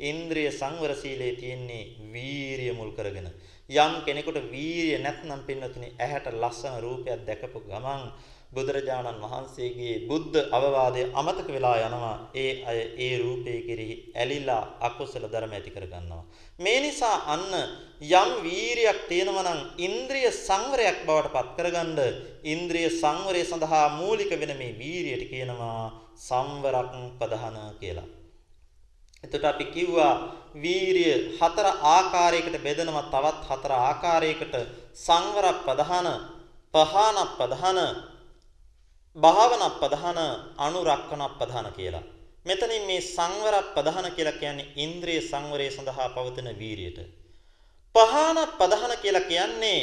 [0.00, 3.28] ඉන්ද්‍රිය සංවර සීලයේ තියෙන්නේ වීරිය මුල් කරගෙන.
[3.68, 8.08] යම් කෙනෙකුට වීරිය නැත්නම් පින්නතුනි ඇහැට ලස්සන රූපයක් දැකපු ගමන්
[8.50, 12.16] බුදුරජාණන් වහන්සේගේ බුද්ධ අවවාදය අමතක වෙලා යනවා.
[12.34, 16.24] ඒ අය ඒ රූපේ කෙරෙහි ඇලිලා අකුසල ධර්ම ඇති කරගන්නවා.
[16.58, 17.52] මේ නිසා අන්න
[18.12, 21.98] යම් වීරියක් තියෙනවා නම් ඉන්ද්‍රිය සංවරයක් බවට පත් කරගන්න
[22.44, 25.82] ඉන්ද්‍රිය සංවරය සඳහා මූලික වෙන මේ වීරියට කියනවා
[26.18, 28.08] සංවරක් ප්‍රධාන කියලා.
[29.24, 30.14] එතකොට අපි කිව්වා
[30.56, 34.54] වීරිය හතර ආකාරයකට බෙදනවා තවත් හතර ආකාරයකට
[34.96, 36.08] සංවර ප්‍රධාන
[36.74, 37.78] පහන ප්‍රධාන
[39.18, 40.18] භාවනා ප්‍රධාන
[40.58, 42.04] අනුරක්කන ප්‍රධාන කියලා.
[42.46, 46.98] මෙතනින් මේ සංවර ප්‍රධාන කියලා කියන්නේ ඉන්ද්‍රිය සංවරය සඳහා පවතින වීරියට.
[47.94, 49.80] පහන ප්‍රධාන කියලා කියන්නේ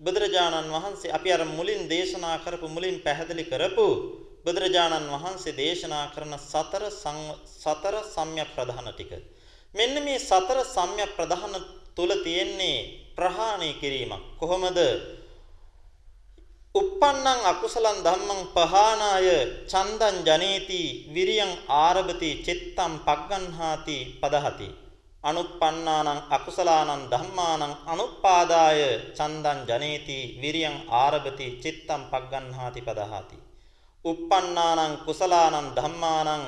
[0.00, 3.86] බුදුරජාණන් වහන්සේ අපි අර මුලින් දේශනා කරපු මුලින් පැහැදිලි කරපු
[4.44, 6.84] බුදුරජාණන් වහන්සේ දේශනා කරන සතර
[7.54, 9.12] සතර සම්‍යක් ප්‍රධාන ටික.
[9.74, 11.54] මෙන්න මේ සතර සම්‍යක් ප්‍රධාන
[11.96, 12.78] තුල තියෙන්නේ
[13.16, 14.22] ප්‍රහාණය කිරීමක්.
[14.38, 14.78] කොහොමද?
[16.74, 19.28] Uppannam akusalan dhammam pahanaය
[19.64, 24.68] චන්දං ජනේති විරියං ආරභති චිත්තං පග්ගන්හාති පදහති
[25.22, 28.80] අනුප්පන්නානං අකුසලානං ධම්මානං අනුපාදාය
[29.14, 33.38] චන්දං ජනේති විරියං ආරභති චිත්තං පග්ගන්හාති පදහති
[34.04, 36.44] uppannānaṁ කුසලානං ධම්මානං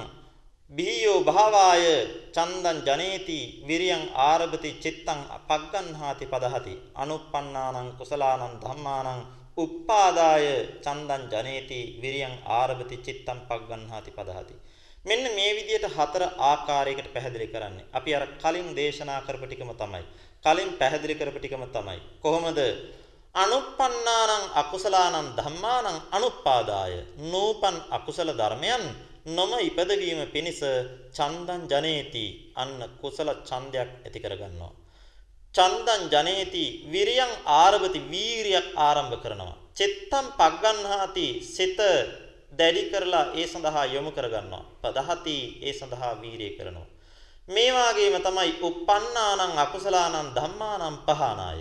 [0.71, 1.87] බිහියෝ භාවාය
[2.35, 10.47] චන්දං ජනේති විරියං ආරභති චිත්තං පග්ගන්හාති පදහති අනුප්පන්නානං කුසලානං ධම්මානං උප්පාදාය
[10.85, 14.55] චන්දං ජනේති විරියං ආරභති චිත්තං පග්ගන්හාති පදහති.
[15.05, 17.89] මෙන්න මේ විදිහට හතර ආකාරයකට පැහැදිලි කරන්නේ.
[17.93, 20.05] අපි අර කලින් දේශනා කරපු ටිකම තමයි.
[20.45, 21.99] කලින් පැහැදිලි කරපු ටිකම තමයි.
[22.21, 22.61] කොහොමද?
[23.35, 26.95] අනුප්පන්නානං අකුසලානං ධම්මානං අනුපාදාය
[27.25, 28.85] නූපන් අකුසල ධර්මයන්
[29.29, 30.61] නොම ඉපදවීම පිණිස
[31.13, 34.73] චන්දං ජනේති අන්න කුසල ඡන්දයක් ඇති කරගන්නවා.
[35.57, 39.57] චන්දං ජනේති විරියං ආරභති වීරියක් ආරම්භ කරනවා.
[39.75, 41.79] චිත්තම් පග්ගන්හාති සිත
[42.59, 44.65] දැඩි කරලා ඒ සඳහා යොමු කරගන්නවා.
[44.83, 46.89] පදහති ඒ සඳහා වීරිය කරනවා.
[47.49, 51.61] මේ වාගේම තමයි uppannānaං අකුසලානං ධම්මානං පහනාය.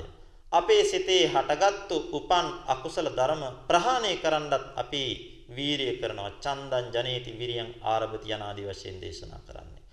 [0.52, 5.04] අපේ සිතේ හටගත්තු උපන් අකුසල ධර්ම ප්‍රහාණය කරන්නත් අපි
[5.50, 6.32] වීරිය කරනවා.
[6.44, 9.84] චන්දං ජනේති විරියං ආරභති යනාදී වශයෙන් දේශනා කරන්නේ.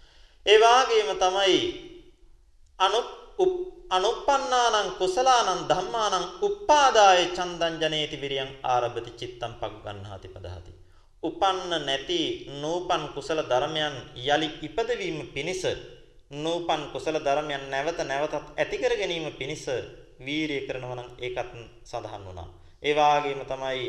[0.46, 1.58] ඒ වාගේම තමයි
[2.78, 3.00] අනු
[3.90, 10.72] අනුප්පන්නානං කුසලානං ධම්මානං උප්පාදාය චන්දං ජනේති විරියං ආරභති චිත්තං පග්ගන්හාති පදහති.
[11.22, 13.94] උපන්න නැති නූපන් කුසල ධර්මයන්
[14.26, 15.62] යලි ඉපදවීම පිණිස
[16.34, 19.64] නූපන් කුසල ධර්මයන් නැවත නැවතත් ඇති කර ගැනීම පිණිස
[20.18, 21.52] වීරිය කරනවා නම් ඒකත්
[21.84, 22.48] සඳහන් වුණා.
[22.82, 23.82] ඒ වාගේම තමයි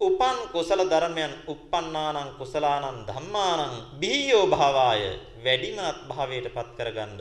[0.00, 5.02] උපන් කුසල ධර්මයන් uppannānaṁ කුසලානං ධම්මානං බිහියෝ භාවාය
[5.44, 7.20] වැඩිමනත් භාවයට පත් කරගන්න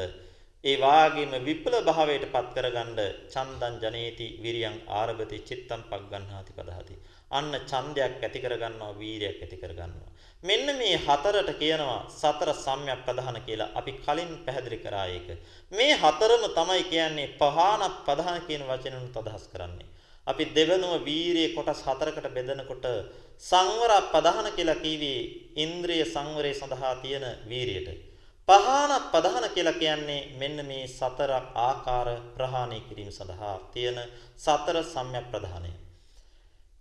[0.64, 2.98] ඒ වාගේම විපල භාවයට පත් කරගන්න
[3.34, 6.96] චන්දං ජනේති විරියං ආරභති චිත්තං පග්ගන්හාති පදහති
[7.32, 10.10] අන්න ඡන්දයක් ඇති කරගන්නවා වීරියක් ඇති කරගන්නවා
[10.44, 15.28] මෙන්න මේ හතරට කියනවා සතර සම්‍යක් ප්‍රධාන කියලා අපි කලින් පැහැදිලි කරා ඒක.
[15.72, 19.88] මේ හතරම තමයි කියන්නේ පහාන ප්‍රධාන කියන වචනෙන් අදහස් කරන්නේ.
[20.28, 22.86] අපි දෙවනුව වීරිය කොටස් හතරකට බෙදනකොට
[23.42, 25.20] සංවර ප්‍රධාන කියලා කිව්වේ
[25.58, 28.09] ඉන්ද්‍රිය සංවරය සඳහා තියෙන වීරියට.
[28.50, 34.00] පහාන ප්‍රධාන කියලා කියන්නේ මෙන්න මේ සතර ආකාර ප්‍රහාණය කිරීම සඳහා තියෙන
[34.38, 35.72] සතර සම්‍යක් ප්‍රධානය.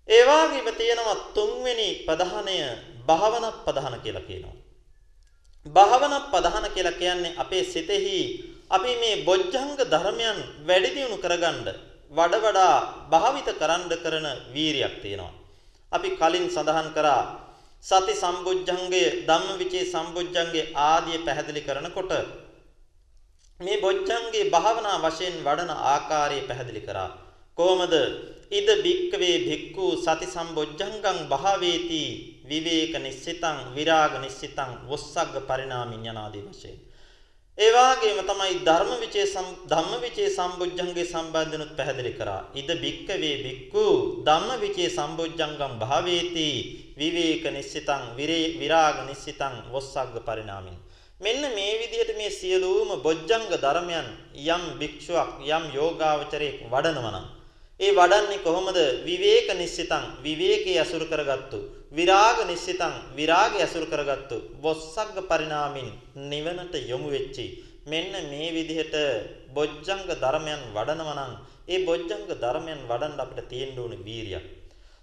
[0.08, 2.56] ඒ වගේම තියෙනවා තුන්වෙනි ප්‍රධානය
[3.06, 4.56] භාවන ප්‍රධාන කියලා කියනවා.
[5.66, 8.20] භාවන ප්‍රධාන කියලා කියන්නේ අපේ සිතෙහි
[8.70, 11.68] අපි මේ බොජ්ජංග ධර්මයන් වැඩි දියුණු කරගන්න
[12.10, 12.76] වඩ වඩා
[13.10, 15.32] භාවිත කරන්න කරන වීරියක් තියෙනවා.
[15.92, 17.22] අපි කලින් සඳහන් කරා
[17.84, 22.12] සති සම්බොජ්ජංගය ධම්මවිචේ සම්බොජ්ජංගේ ආදී පැහැදිලි කරනකොට
[23.60, 27.10] මේ බොජ්ජංගේ භාවනා වශයෙන් වඩන ආකාරය පැහැදිලි කරා.
[27.58, 27.94] කොහොමද
[28.50, 32.02] ඉද බික්කවේ භික්ඛු සති සම්බොජ්ජංගං භාවේති
[32.44, 36.78] විවේක නිස්සිතං විරාග නිස්සිතං වොස්සග්ග පරිණාමින් යනාදී වශයෙන්
[37.58, 39.26] ඒ වාගේම තමයි ධර්ම විචේ
[39.66, 43.84] ධම්ම විචේ සම්බොජ්ජංගේ සම්බන්ධනුත් පැහැදිලි කරා ඉද බික්කවේ බික්ඛු
[44.26, 46.48] ධම්ම විචේ සම්බොජ්ජංගං භාවේති
[46.96, 48.04] විවේක නිස්සිතං
[48.58, 50.78] විරාග නිස්සිතං වොස්සග්ග පරිණාමින්
[51.20, 54.08] මෙන්න මේ විදිහට මේ සියලුම බොජ්ජංග ධර්මයන්
[54.46, 57.26] යම් භික්ෂුවක් යම් යෝගාවචරයෙක් වඩනවා නම්
[57.80, 58.78] ඒ වඩන්නේ කොහොමද?
[59.04, 61.58] විවේක නිස්සිතං විවේකයේ අසුර කරගත්තු.
[61.90, 64.36] විරාග නිස්සිතං විරාගය අසුර කරගත්තු.
[64.60, 67.64] වොස්සග්ග පරිණාමින් නිවනට යොමු වෙච්චි.
[67.86, 68.94] මෙන්න මේ විදිහට
[69.54, 71.32] බොජ්ජංග ධර්මයන් වඩනවා නම්
[71.66, 74.46] ඒ බොජ්ජංග ධර්මයන් වඩන්න අපිට තියෙන්න ඕනේ වීරියක්.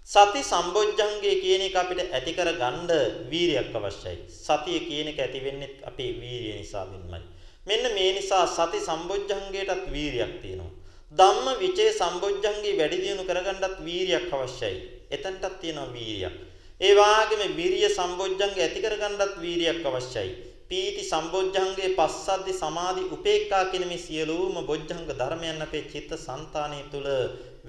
[0.08, 2.90] සති සම්බොජ්ජංගය කියන එක අපිට ඇති කරගන්න
[3.30, 4.16] වීරියක් අවශ්‍යයි.
[4.38, 7.20] සතිය කියන එක ඇති වෙන්නේ අපේ වීරිය නිසා වෙනමයි.
[7.66, 10.74] මෙන්න මේ නිසා සති සම්බොජ්ජංගයටත් වීරියක් තියෙනවා.
[11.12, 14.76] ධම්ම විචේ සම්බොජ්ජංගේ වැඩි දියුණු කරගන්නත් වීරියක් අවශ්‍යයි.
[15.10, 16.45] එතනටත් තියෙනවා වීරියක්.
[16.80, 20.30] ඒ වාගේම විරිය සම්බොජ්ජංගේ ඇති කරගන්නත් වීරියක් අවශ්‍යයි.
[20.68, 27.08] පීති සම්බොජ්ජංගේ පස්සද්ධි සමාධි උපේක්ඛා කියන මේ සියලුම බොජ්ජංග ධර්මයන් අපේ චිත්ත સંතානය තුළ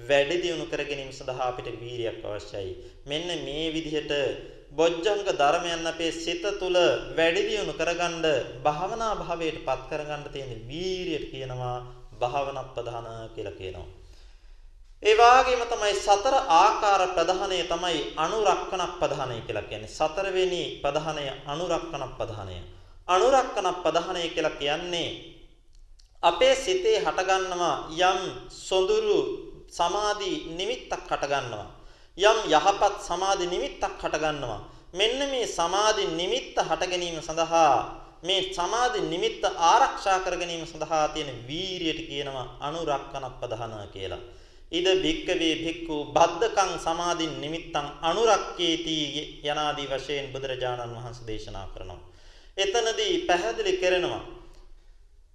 [0.02, 2.72] වැඩි දියුණු කර ගැනීම සඳහා අපිට වීරියක් අවශ්‍යයි.
[3.06, 4.12] මෙන්න මේ විදිහට
[4.72, 6.78] බොජ්ජංග ධර්මයන් අපේ සිත තුළ
[7.16, 8.26] වැඩි දියුණු කරගන්න
[8.62, 11.76] භාවනා භාවයට පත් කරගන්න තියෙන වීරියට කියනවා
[12.20, 13.88] භාවනා ප්‍රධාන කියලා කියනවා.
[15.02, 19.88] ඒ වගේම තමයි සතර ආකාර ප්‍රධානය තමයි අනුරක්කන ප්‍රධානය කියලා කියන්නේ.
[19.88, 22.56] සතරවෙනි ප්‍රධානය අනුරක්කන ප්‍රධානය.
[23.08, 25.10] අනුරක්කන ප්‍රධානය කියලා කියන්නේ
[26.22, 28.18] අපේ සිතේ හටගන්නවා යම්
[28.50, 29.18] සොඳුරු
[29.70, 31.68] සමාධි නිමිත්තක් හටගන්නවා.
[32.18, 34.60] යම් යහපත් සමාධි නිමිත්තක් හටගන්නවා.
[34.90, 37.74] මෙන්න මේ සමාධි නිමිත්ත හට ගැනීම සඳහා
[38.20, 44.37] මේ සමාධි නිමිත්ත ආරක්ෂා කර ගැනීම සඳහා තියෙන වීරියට කියනවා අනුරක්කන ප්‍රධාන කියලා.
[44.72, 48.96] ඉද භික්කවේ භික්ඛු බද්දකං සමාධි නිමිත්තං අනුරක්කේති
[49.42, 52.00] යනාදී වශයෙන් බුදුරජාණන් වහන්සේ දේශනා කරනවා.
[52.56, 54.22] එතනදී පැහැදිලි කරනවා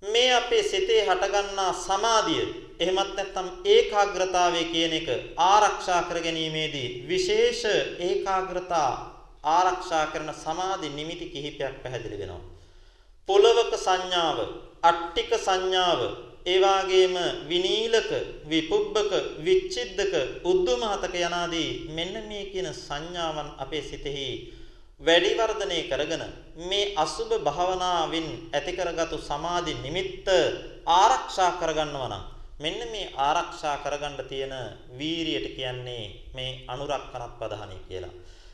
[0.04, 2.44] මේ අපේ සිතේ හටගන්නා සමාධිය
[2.80, 5.10] එහෙමත් නැත්නම් ඒකාග්‍රතාවය කියන එක
[5.46, 7.64] ආරක්ෂා කර ගැනීමේදී විශේෂ
[8.00, 8.92] ඒකාග්‍රතා
[9.50, 12.44] ආරක්ෂා කරන සමාධි නිමිති කිහිපයක් පැහැදිලි වෙනවා.
[13.30, 14.38] පොළවක සංඥාව,
[14.84, 16.02] අට්ටික සංඥාව,
[16.46, 17.16] ඒ වාගේම
[17.48, 18.10] විනීලක,
[18.46, 20.14] විපුබ්බක, විච්ඡිද්දක,
[20.44, 24.28] උද්දුමහතක යනාදී මෙන්න මේ කියන සංඥාවන් අපේ සිතෙහි
[25.02, 26.24] වැඩි වර්ධනය කරගෙන
[26.64, 30.28] මේ අසුබ භාවනාවෙන් ඇති කරගත්තු සමාධි නිමිත්ත
[30.94, 32.24] ආරක්ෂා කරගන්නවා නම්
[32.60, 34.54] මෙන්න මේ ආරක්ෂා කරගන්න තියෙන
[35.00, 38.14] වීරියට කියන්නේ මේ අනුරක්කනත් පදහණි කියලා.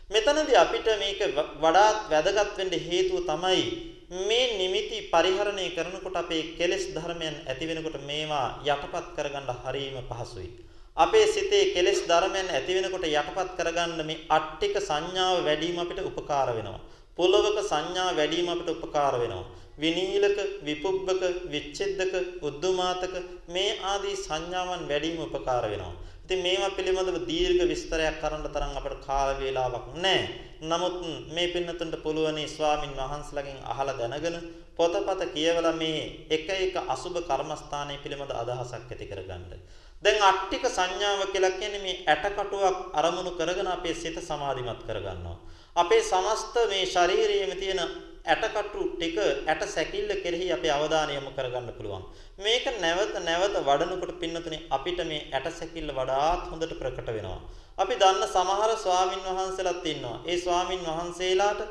[0.09, 1.21] මෙතනදී අපිට මේක
[1.57, 3.63] වඩාත් වැදගත් වෙන්න හේතුව තමයි
[4.09, 10.49] මේ නිමිති පරිහරණය කරනකොට අපේ කෙලෙස් ධර්මයන් ඇති වෙනකොට මේවා යටපත් කරගන්න හරීම පහසුයි.
[10.97, 16.81] අපේ සිතේ කෙලෙස් ධර්මයන් ඇති වෙනකොට යටපත් කරගන්න මේ අට්ටික සංඥාව වැඩිම අපිට උපකාර වෙනවා.
[17.17, 19.45] පුලවක සංඥා වැඩිම අපිට උපකාර වෙනවා.
[19.77, 23.13] විනීලක, විපුබ්බක, විච්ඡෙද්දක, උද්දුමාතක
[23.47, 25.93] මේ ආදී සංඥාවන් වැඩිම උපකාර වෙනවා.
[26.29, 30.27] ඉතින් මේවා පිළිබඳව දීර්ඝ විස්තරයක් කරන්න තරම් අපට කාල වේලාවක් නැහැ.
[30.61, 34.37] නමුත් මේ පින්නතුන්ට පුළුවනි ස්වාමින් වහන්සේලාගෙන් අහලා දැනගෙන
[34.77, 39.57] පොතපත කියවලා මේ එක එක අසුබ කර්මස්ථානයේ පිළිබඳ අදහසක් ඇති කරගන්න.
[40.03, 45.37] දැන් අට්ටික සංඥාව කියලා කියන්නේ මේ ඇටකටුවක් අරමුණු කරගෙන අපේ සිත සමාධිමත් කරගන්නවා.
[45.75, 47.81] අපේ සමස්ත මේ ශරීරයේම තියෙන
[48.29, 49.17] ඇටකටු ටික
[49.47, 52.03] ඇට සැකිල්ල කෙරෙහි අපේ අවධානය යොමු කරගන්න පුළුවන්.
[52.39, 57.39] මේක නැවත නැවත වඩනකොට පින්නතුනේ අපිට මේ ඇට සැකිල්ල වඩාත් හොඳට ප්‍රකට වෙනවා.
[57.77, 60.17] අපි දන්න සමහර ස්වාමින් වහන්සේලාත් ඉන්නවා.
[60.25, 61.61] ඒ ස්වාමින් වහන්සේලාට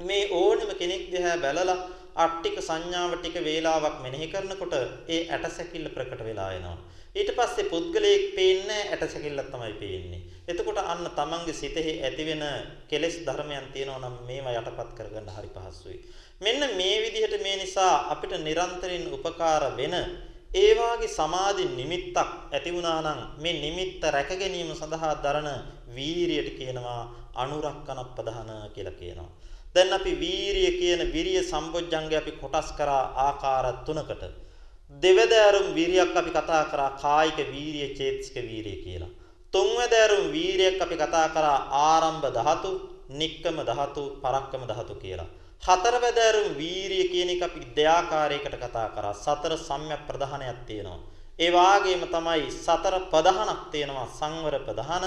[0.00, 1.78] මේ ඕනෙම කෙනෙක් දිහා බැලලා
[2.16, 4.74] අට්ටික සංඥාව ටික වේලාවක් මෙනෙහි කරනකොට
[5.08, 6.76] ඒ ඇට සැකිල්ල ප්‍රකට වෙලා එනවා.
[7.16, 10.20] ඊට පස්සේ පුද්ගලයෙක් පේන්නේ ඇටසැකිල්ලක් තමයි පේන්නේ.
[10.46, 12.44] එතකොට අන්න තමන්ගේ සිතෙහි ඇතිවෙන
[12.88, 15.98] කෙලෙස් ධර්මයන් තියෙනවා නම් මේවා යටපත් කරගන්න හරි පහසුයි.
[16.40, 19.94] මෙන්න මේ විදිහට මේ නිසා අපිට නිරන්තරයෙන් උපකාර වෙන
[20.54, 22.18] ඒ වාගේ සමාධි නිමිත්තක්
[22.52, 25.48] ඇති වුණා නම් මේ නිමිත්ත රැක ගැනීම සඳහා දරන
[25.96, 27.02] වීරියට කියනවා
[27.34, 29.30] අනුරක්කන ප්‍රධාන කියලා කියනවා.
[29.74, 34.22] දැන් අපි වීරිය කියන විරිය සම්බොජ්ජංගය අපි කොටස් කරා ආකාර තුනකට.
[34.90, 39.08] දෙවැදෑරුම් වීරියක් අපි කතා කරා කායික වීරිය චේතසික වීරිය කියලා.
[39.52, 42.70] තුන්වැදෑරුම් වීරියක් අපි කතා කරා ආරම්භ ධාතු,
[43.10, 45.28] නික්කම ධාතු, පරක්කම ධාතු කියලා.
[45.62, 49.14] හතරවැදෑරුම් වීරිය කියන එක අපි දෙආකාරයකට කතා කරා.
[49.14, 51.00] සතර සම්‍යක් ප්‍රධානයක් තියෙනවා.
[51.38, 54.08] ඒ වාගේම තමයි සතර ප්‍රධානක් තියෙනවා.
[54.18, 55.04] සංවර ප්‍රධාන,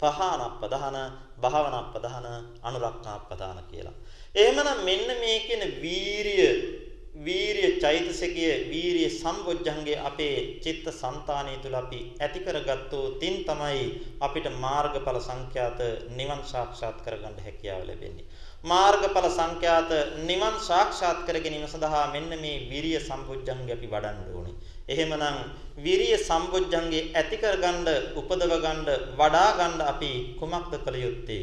[0.00, 0.96] පහන ප්‍රධාන,
[1.40, 2.26] භාවනා ප්‍රධාන,
[2.62, 3.96] අනුරක්ඛා ප්‍රධාන කියලා.
[4.34, 6.83] එහෙමනම් මෙන්න මේ කියන වීරිය
[7.16, 13.84] වීරිය චෛතසිකයේ වීරිය සම්බොජ්ජංගේ අපේ චිත්ත સંතානය තුළ අපි ඇති කරගත්තෝ තින් තමයි
[14.20, 18.26] අපිට මාර්ගඵල සංඛ්‍යාත නිවන් සාක්ෂාත් කරගන්න හැකියාව ලැබෙන්නේ.
[18.64, 19.90] මාර්ගඵල සංඛ්‍යාත
[20.26, 24.56] නිවන් සාක්ෂාත් කර ගැනීම සඳහා මෙන්න මේ වීරිය සම්බොජ්ජංගේ අපි වඩන්න ඕනේ.
[24.86, 25.36] එහෙමනම්
[25.78, 27.86] විරිය සම්බොජ්ජංගේ ඇති කරගන්න
[28.16, 28.88] උපදව ගන්න
[29.18, 30.10] වඩා ගන්න අපි
[30.40, 31.42] කුමක්ද කළ යුත්තේ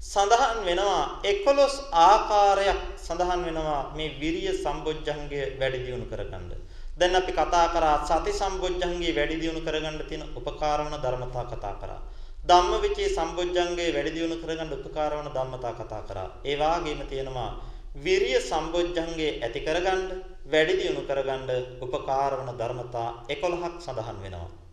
[0.00, 6.52] සඳහන් වෙනවා 11 ආකාරයක් සඳහන් වෙනවා මේ විරිය සම්බොජ්ජංගය වැඩි දියුණු කරගන්න.
[6.98, 12.00] දැන් අපි කතා කරා සති සම්බොජ්ජංගේ වැඩි දියුණු කරගන්න තියෙන උපකාර වන ධර්මතා කතා කරා.
[12.44, 16.28] ධම්මවිචේ සම්බොජ්ජංගේ වැඩි දියුණු කරගන්න උපකාර වන ධම්මතා කතා කරා.
[16.44, 17.50] ඒ වාගේම තියෙනවා
[17.96, 20.02] විරිය සම්බොජ්ජංගේ ඇති කරගන්න
[20.46, 21.50] වැඩි දියුණු කරගන්න
[21.84, 24.67] උපකාර වන ධර්මතා 11ක් සඳහන් වෙනවා.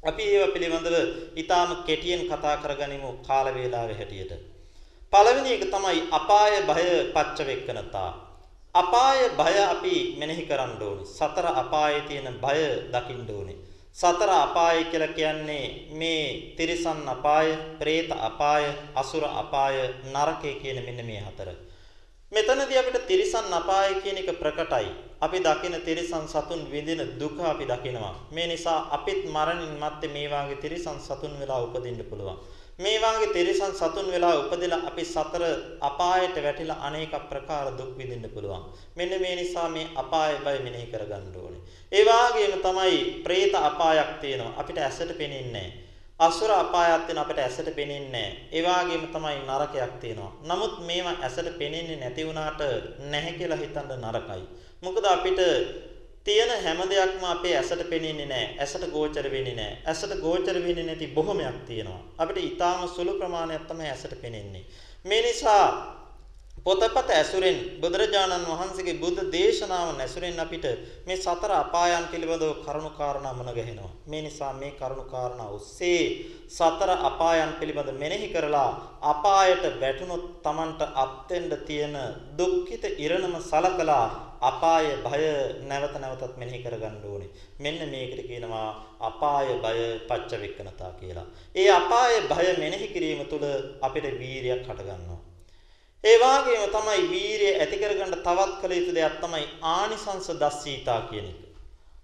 [0.00, 0.96] අපි ඒව පිළිබඳව
[1.36, 4.32] ඊටාම කෙටියෙන් කතා කරගනිමු කාල වේලාවේ හැටියට.
[5.12, 8.10] පළවෙනි එක තමයි අපාය භය පච්ච වෙක්කනතා.
[8.74, 11.04] අපාය භය අපි මෙනෙහි කරන්න ඕනේ.
[11.08, 13.58] සතර අපායේ තියෙන භය දකින්න ඕනේ.
[13.92, 17.48] සතර අපාය කියලා කියන්නේ මේ තිරිසන් අපාය,
[17.78, 19.76] പ്രേත අපාය, අසුර අපාය,
[20.06, 21.48] නරකය කියන මෙන්න මේ හතර.
[22.32, 24.86] මෙතනදී අපිට තිරිසන් අපාය කියන එක ප්‍රකටයි.
[25.20, 28.14] අපි දකින තිරිසන් සතුන් විඳින දුක අපි දකිනවා.
[28.30, 32.38] මේ නිසා අපිත් මරණින් මත්තේ මේ වාගේ තිරිසන් සතුන් වෙලා උපදින්න පුළුවන්.
[32.78, 35.42] මේ වාගේ තිරිසන් සතුන් වෙලා උපදලා අපි සතර
[35.80, 38.62] අපායට වැටිලා අනේක ප්‍රකාර දුක් විඳින්න පුළුවන්.
[38.96, 41.62] මෙන්න මේ නිසා මේ අපාය බය මෙනෙහි කරගන්න ඕනේ.
[41.92, 44.54] ඒ වාගේම තමයි പ്രേත අපායක් තියෙනවා.
[44.56, 45.89] අපිට ඇසට පෙනෙන්නේ නැහැ.
[46.20, 48.48] අසුර අපායක් තියෙන අපිට ඇසට පෙනෙන්නේ නැහැ.
[48.52, 48.62] ඒ
[49.14, 50.32] තමයි නරකයක් තියෙනවා.
[50.42, 52.60] නමුත් මේවා ඇසට පෙනෙන්නේ නැති වුණාට
[53.12, 54.42] නැහැ කියලා හිතන්න නරකයි.
[54.82, 55.40] මොකද අපිට
[56.24, 58.56] තියෙන හැම දෙයක්ම අපේ ඇසට පෙනෙන්නේ නැහැ.
[58.58, 59.78] ඇසට ගෝචර වෙන්නේ නැහැ.
[59.86, 62.02] ඇසට ගෝචර වෙන්නේ නැති බොහොමයක් තියෙනවා.
[62.18, 64.64] අපිට ඊටාම සුළු ප්‍රමාණයක් තමයි ඇසට පෙනෙන්නේ.
[65.04, 65.99] මේ නිසා
[66.62, 70.66] පොතපත ඇසුරෙන් බුදුරජාණන් වහන්සේගේ බුද්ධ දේශනාව නැසුරෙන් අපිට
[71.06, 73.92] මේ සතර අපායන් පිළිබඳව කරුණු කාරණා මුණ ගැහෙනවා.
[74.06, 76.02] මේ නිසා මේ කරුණු කාරණා ඔස්සේ
[76.48, 78.70] සතර අපායන් පිළිබඳ මෙනෙහි කරලා
[79.04, 81.96] අපායට වැටුනොත් Tamanට අත්වෙන්න තියෙන
[82.38, 84.04] දුක්ඛිත ඉරණම සලකලා
[84.42, 85.24] අපාය භය
[85.62, 87.30] නැවත නැවතත් මෙනෙහි කරගන්න ඕනේ.
[87.58, 88.68] මෙන්න මේකට කියනවා
[89.02, 91.26] අපාය බය පච්චවෙක්කනතා කියලා.
[91.56, 93.48] ඒ අපාය භය මෙනෙහි කිරීම තුළ
[93.80, 95.20] අපිට වීරියක් හටගන්නවා.
[96.04, 101.40] ඒ වගේම තමයි වීරිය ඇති කරගන්න තවත් කළ යුතු දෙයක් තමයි ආනිසංස දස්සීතා කියන එක.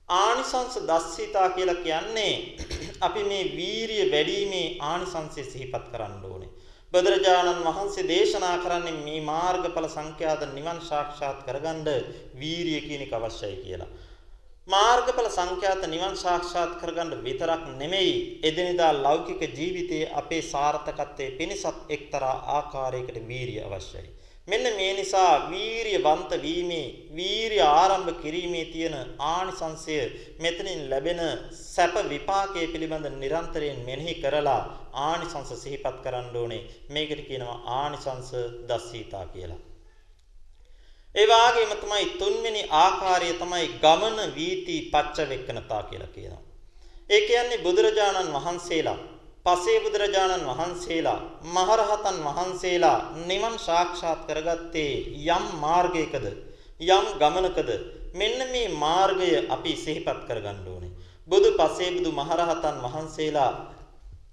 [0.09, 2.35] ආනිසංස දස්සීතා කියලා කියන්නේ
[3.07, 6.51] අපි මේ වීරිය වැඩිීමේ ආනිසංසය සිහිපත් කරන්න ඕනේ.
[6.93, 11.89] බුදුරජාණන් වහන්සේ දේශනා කරන්නේ මේ මාර්ගඵල සංඛ්‍යාත නිවන් සාක්ෂාත් කරගන්න
[12.41, 13.91] වීරිය කියන එක අවශ්‍යයි කියලා.
[14.67, 18.15] මාර්ගඵල සංඛ්‍යාත නිවන් සාක්ෂාත් කරගන්න විතරක් නෙමෙයි
[18.49, 24.09] එදිනෙදා ලෞකික ජීවිතයේ අපේ සාර්ථකත්වයේ පිණිසත් එක්තරා ආකාරයකට වීරිය අවශ්‍යයි.
[24.49, 26.89] මෙන්න මේ නිසා වීරියවන්ත වීමේ
[27.19, 28.97] වීරිය ආරම්භ කිරීමේ තියෙන
[29.29, 30.01] ආනිසංශය
[30.41, 31.23] මෙතනින් ලැබෙන
[31.63, 34.61] සැප විපාකයේ පිළිබඳ නිරන්තරයෙන් මෙනෙහි කරලා
[35.05, 36.63] ආනිසංශ සිහිපත් කරන්න ඕනේ.
[36.91, 38.35] මේකට කියනවා ආනිසංශ
[38.69, 39.63] දස්සීතා කියලා.
[41.17, 46.43] ඒ වගේම තමයි තුන්වෙනි ආකාරය තමයි ගමන වීති පච්ච වෙක්කනතා කියලා කියනවා.
[47.11, 48.99] ඒ කියන්නේ බුදුරජාණන් වහන්සේලා
[49.47, 54.93] පසේ බුදුරජාණන් වහන්සේලා මහරහතන් වහන්සේලා නිවන් සාක්ෂාත් කරගත්තේ
[55.29, 56.27] යම් මාර්ගයකද
[56.89, 57.71] යම් ගමනකද
[58.15, 60.93] මෙන්න මේ මාර්ගය අපි සිහිපත් කරගන්න ඕනේ.
[61.29, 63.53] බුදු පසේ බුදු මහරහතන් වහන්සේලා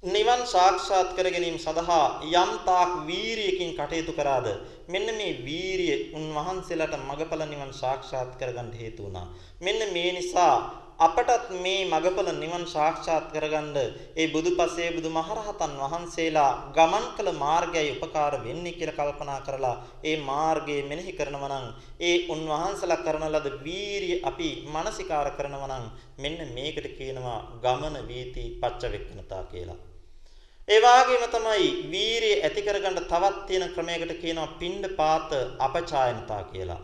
[0.03, 4.47] නිවන් සාක්ෂාත් කර ගැනීම සඳහා යම් තාක් වීරියකින් කටයුතු කරාද?
[4.85, 9.27] මෙන්න මේ වීරිය උන්වහන්සේලාට මගඵල නිවන් සාක්ෂාත් කරගන්න හේතු වුණා.
[9.61, 10.55] මෙන්න මේ නිසා
[10.99, 13.77] අපටත් මේ මගඵල නිවන් සාක්ෂාත් කරගන්න
[14.17, 21.13] ඒ බුදුපසේ බුදුමහරහතන් වහන්සේලා ගමන් කළ මාර්ගයයි උපකාර වෙන්නේ කියලා කල්පනා කරලා ඒ මාර්ගයේ මෙනෙහි
[21.13, 21.65] කරනවා නම්
[22.01, 25.87] ඒ උන්වහන්සේලා කරන ලද වීරිය අපි මානසිකාර කරනවා නම්
[26.19, 29.79] මෙන්න මේකට කියනවා ගමන වීති පච්චවෙක්කනතා කියලා.
[30.67, 36.81] ඒ වගේම තමයි වීරිය ඇති කරගන්න තවත් තියෙන ක්‍රමයකට කියනවා පිණ්ඩපාත අපචායනතා කියලා.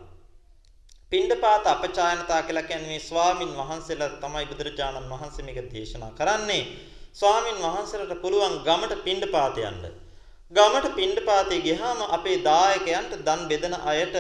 [1.12, 6.64] පිණ්ඩපාත අපචායනතා කියලා කියන්නේ මේ ස්වාමින් වහන්සේලා තමයි බුදුරජාණන් වහන්සේ මේක දේශනා කරන්නේ.
[7.14, 9.82] ස්වාමින් වහන්සේලාට පුළුවන් ගමට පිණ්ඩපාත යන්න.
[10.52, 14.16] ගමට පිණ්ඩපාතේ ගියාම අපේ දායකයන්ට දන් බෙදන අයට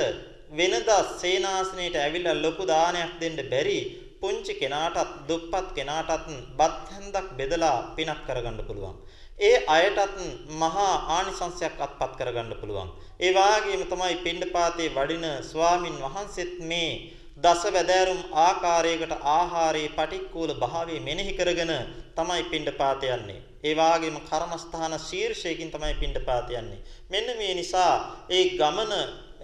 [0.51, 3.79] වෙනදා සේනාසනයට ඇවිල්ලා ලොකු දානයක් දෙන්න බැරි
[4.21, 6.27] පුංචි කෙනාටත් දුප්පත් කෙනාටත්
[6.59, 8.97] බත් හැන්දක් බෙදලා පිනක් කරගන්න පුළුවන්.
[9.39, 10.17] ඒ අයටත්
[10.61, 12.89] මහා ආනිසංසයක් අත්පත් කරගන්න පුළුවන්.
[13.19, 16.91] ඒ වාගේම තමයි පිණ්ඩපාතේ වඩින ස්වාමින් වහන්සේත් මේ
[17.37, 21.71] දස වැදෑරුම් ආකාරයකට ආහාරයේ පටික්කුල භාවයේ මෙනෙහි කරගෙන
[22.15, 23.39] තමයි පිණ්ඩපාත යන්නේ.
[23.63, 26.83] ඒ වාගේම කර්මස්ථාන ශීර්ෂයකින් තමයි පිණ්ඩපාත යන්නේ.
[27.09, 27.93] මෙන්න මේ නිසා
[28.29, 28.93] ඒ ගමන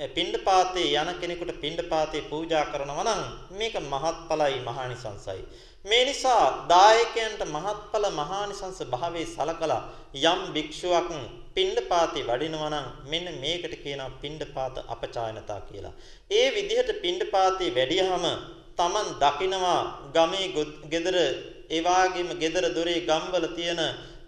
[0.09, 3.21] පිණ්ඩපාතේ යන කෙනෙකුට පිණ්ඩපාතේ පූජා කරනවා නම්
[3.51, 5.41] මේක මහත්ඵලයි මහානිසංසයි.
[5.85, 9.81] මේ නිසා දායකයන්ට මහත්ඵල මහානිසංස භාවයේ සලකලා
[10.23, 11.09] යම් භික්ෂුවක්
[11.55, 15.93] පිණ්ඩපාතේ වඩිනවා නම් මෙන්න මේකට කියනවා පිණ්ඩපාත අපචායනතා කියලා.
[16.31, 18.25] ඒ විදිහට පිණ්ඩපාතේ වැඩියහම
[18.77, 19.81] Taman දකිනවා
[20.15, 20.47] ගමේ
[20.91, 21.17] ගෙදර
[21.69, 23.81] ඒ වාගේම ගෙදර දොරේ ගම්වල තියෙන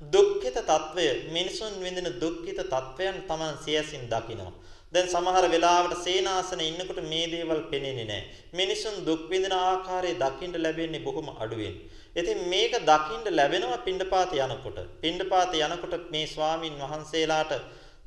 [0.08, 4.54] දුක්ඛිත తත්වය මිනිසුන් විඳින දුක්ඛිත తත්වයන් Taman සියසින් දකිනවා.
[4.94, 8.28] දැන් සමහර වෙලාවට සේනාසන ඉන්නකොට මේ දේවල් පෙනෙන්නේ නැහැ.
[8.54, 11.76] මිනිසුන් දුක් විඳින ආකාරය දකින්න ලැබෙන්නේ බොහොම අඩුවෙන්.
[12.16, 14.80] ඉතින් මේක දකින්න ලැබෙනවා පින්ඩපාත යනකොට.
[15.04, 17.54] පින්ඩපාත යනකොට මේ ස්වාමින් වහන්සේලාට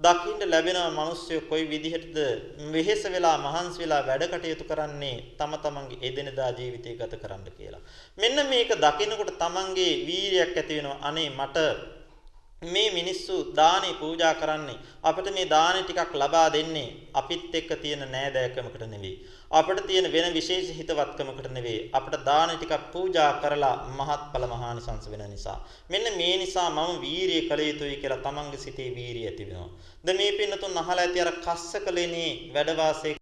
[0.01, 2.19] දකින්න ලැබෙනවා මිනිස්සු කොයි විදිහටද
[2.73, 7.83] වෙහෙස වෙලා මහන්සි වෙලා වැඩ කටයුතු කරන්නේ තම තමන්ගේ එදිනදා ජීවිතය ගත කරන්න කියලා.
[8.19, 11.01] මෙන්න මේක දකිනකොට තමන්ගේ වීරියක් ඇති වෙනවා.
[11.03, 11.59] අනේ මට
[12.63, 14.79] මේ මිනිස්සු දානේ පූජා කරන්නේ.
[15.03, 19.15] අපිට මේ දානේ ටිකක් ලබා දෙන්නේ අපිත් එක්ක තියෙන නෑදෑකමකට නෙවෙයි.
[19.51, 21.89] අපිට තියෙන වෙන විශේෂ හිතවත්කමකට නෙවෙයි.
[21.93, 25.57] අපිට දානේ ටිකක් පූජා කරලා මහත්ඵල මහානිසංස වෙන නිසා.
[25.91, 29.71] මෙන්න මේ නිසා මම වීරිය කළ යුතුයි කියලා තමන්ගේ සිතේ වීරිය ඇති වෙනවා.
[30.05, 33.17] දැන් මේ පින්නතුන් අහලා ඇති අර කස්සකලේනේ වැඩ වාසයේ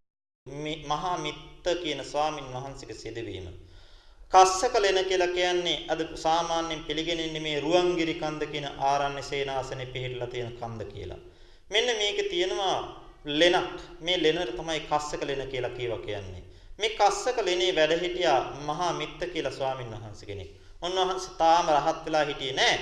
[0.86, 3.48] මහා මිත්ත කියන ස්වාමින් වහන්සේගේ සිදුවීම.
[4.32, 10.52] කස්සක ලෙන කියලා කියන්නේ අද සාමාන්‍යයෙන් පිළිගැනෙන්නේ මේ රුවන්ගිරි කන්ද කියන ආරණ්‍ය සේනාසනේ පිහිටලා තියෙන
[10.52, 11.20] කන්ද කියලා.
[11.70, 12.76] මෙන්න මේකේ තියෙනවා
[13.24, 13.76] ලෙනක්.
[14.00, 16.42] මේ ලෙනට තමයි කස්සක ලෙන කියලා කියවා කියන්නේ.
[16.78, 20.50] මේ කස්සක ලෙනේ වැඩ හිටියා මහා මිත්ත කියලා ස්වාමින් වහන්සේ කෙනෙක්.
[20.82, 22.78] උන්වහන්සේ තාම රහත් වෙලා හිටියේ නෑ.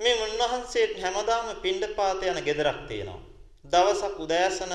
[0.00, 3.20] මේ උන්වහන්සේ හැමදාම පිණ්ඩපාත යන ගෙදරක් තියෙනවා.
[3.64, 4.72] දවසක් උදෑසන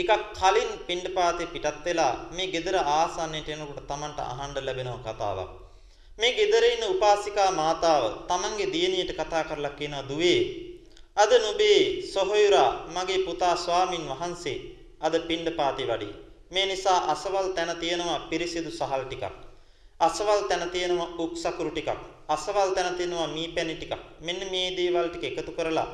[0.00, 5.50] ටිකක් කලින් පින්ඩපාතේ පිටත් වෙලා මේ ගෙදර ආසන්නයට එනකොට Tamanට අහන්න ලැබෙන කතාවක්.
[6.18, 10.40] මේ ගෙදර ඉන්න උපාසිකා මාතාව Tamanගේ දියණියට කතා කරලා කියනවා දුවේ
[11.16, 11.80] අද නුඹේ
[12.12, 14.58] සොහොයුරා මගේ පුතා ස්වාමින් වහන්සේ
[15.00, 16.08] අද පිණ්ඩපාතේ වඩි.
[16.50, 19.24] මේ නිසා අසවල් තැන තියෙනවා පිරිසිදු සහල් ටිකක්.
[20.00, 21.90] අසවල් තැන තියෙනවා උක්සකුරු ටිකක්.
[22.28, 24.02] අසවල් තැන තියෙනවා මීපැණි ටිකක්.
[24.20, 25.88] මෙන්න මේ දේවල් ටික එකතු කරලා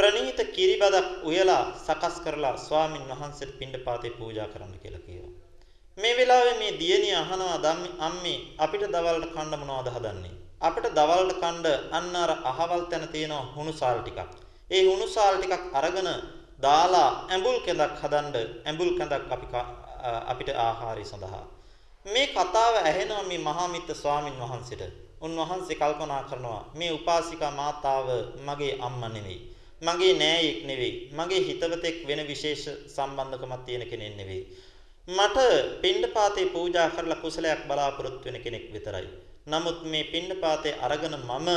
[0.00, 5.32] ප්‍රණීත කිරිබදක් උයලා සකස් කරලා ස්වාමින් වහන්සේට පිණ්ඩපාතේ පූජා කරන්න කියලා කියනවා.
[5.98, 10.32] මේ වෙලාවේ මේ දියණිය අහනවා අම්මේ අපිට දවල්ට කන්න මොනවද හදන්නේ?
[10.60, 14.30] අපිට දවල්ට කන්න අන්න අර අහවල් තැන තියෙන හුණුසාල් ටිකක්.
[14.70, 16.10] ඒ හුණුසාල් ටිකක් අරගෙන
[16.62, 18.34] දාලා ඇඹුල් කැඳක් හදන්න
[18.64, 19.46] ඇඹුල් කැඳක් අපි
[20.24, 21.44] අපිට ආහාරය සඳහා.
[22.06, 24.92] මේ කතාව ඇහෙනවා මේ මහාමිත්ත ස්වාමින් වහන්සේට.
[25.20, 28.06] උන්වහන්සේ කල්පනා කරනවා මේ උපාසිකා මාතාව
[28.46, 29.40] මගේ අම්මා නෙවෙයි.
[29.80, 30.94] මගේ නෑයෙක් නෙවෙයි.
[31.12, 34.42] මගේ හිතවතෙක් වෙන විශේෂ සම්බන්ධකමක් තියෙන කෙනෙක් නෙවෙයි.
[35.08, 35.38] මට
[35.82, 39.08] පිණ්ඩපාතේ පූජා කරලා කුසලයක් බලාපොරොත්තු වෙන කෙනෙක් විතරයි.
[39.46, 41.48] නමුත් මේ පිණ්ඩපාතේ අරගෙන මම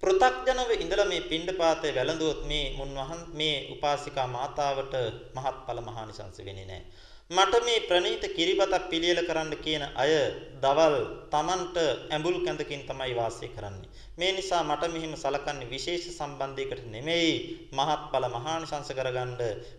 [0.00, 4.94] පෘ탁ජනව ඉඳලා මේ පිණ්ඩපාතේ වැළඳුවොත් මේ මුන්වහන් මේ උපාසිකා මාතාවට
[5.36, 6.84] මහත්ඵල මහානිසංස වෙන්නේ නැහැ.
[7.30, 10.12] මට මේ ප්‍රණීත කිරිබතක් පිළියෙල කරන්න කියන අය
[10.60, 10.96] දවල්
[11.30, 11.76] Tamanට
[12.10, 13.88] ඇඹුල් කැඳකින් තමයි වාසය කරන්නේ.
[14.18, 17.32] මේ නිසා මට මෙහිම සලකන්නේ විශේෂ සම්බන්ධයකට නෙමෙයි
[17.72, 19.32] මහත්ඵල මහානිසංස කරගන්න.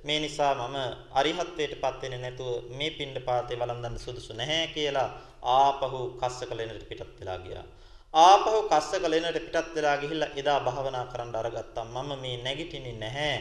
[0.03, 0.77] මේ නිසා මම
[1.13, 5.09] අරිහත්ත්වයටපත් වෙන්නේ නැතුව මේ පිණ්ඩපාතේ වළඳන්න සුදුසු නැහැ කියලා
[5.55, 7.65] ආපහු කස්සක ලෙනට පිටත් වෙලා ගියා.
[8.13, 11.85] ආපහු කස්සක ලෙනට පිටත් වෙලා ගිහිල්ලා එදා භාවනා කරන්න අරගත්තා.
[11.85, 13.37] මම මේ නැගිටින්නේ නැහැ.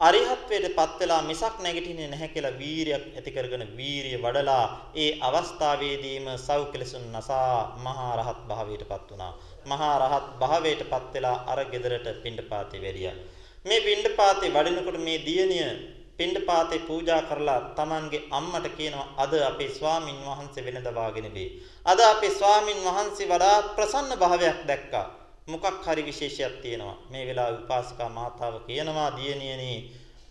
[0.00, 7.06] අරිහත්වයටපත් වෙලා මිසක් නැගිටින්නේ නැහැ කියලා වීරියක් ඇති කරගෙන වීරිය වඩලා ඒ අවස්ථාවේදීම සව් කෙලසුන්
[7.12, 7.54] නසා
[7.86, 9.32] මහා රහත් භාවයටපත් වුණා.
[9.66, 13.16] මහා රහත් භාවයටපත් වෙලා අර ගෙදරට පිණ්ඩපාතේ වැඩියා.
[13.64, 15.68] මේ පිණ්ඩපාතේ වඩිනකොට මේ දියණිය
[16.18, 21.50] පිණ්ඩපාතේ පූජා කරලා Tamanගේ අම්මට කියනවා අද අපේ ස්වාමින් වහන්සේ වෙනද වාගෙන වේ.
[21.86, 25.06] අද අපේ ස්වාමින් වහන්සේ වඩාත් ප්‍රසන්න භාවයක් දැක්කා.
[25.48, 26.96] මොකක් හරි විශේෂයක් තියෙනවා.
[27.10, 29.72] මේ වෙලාවේ උපාසිකා මාතාව කියනවා දියණියනි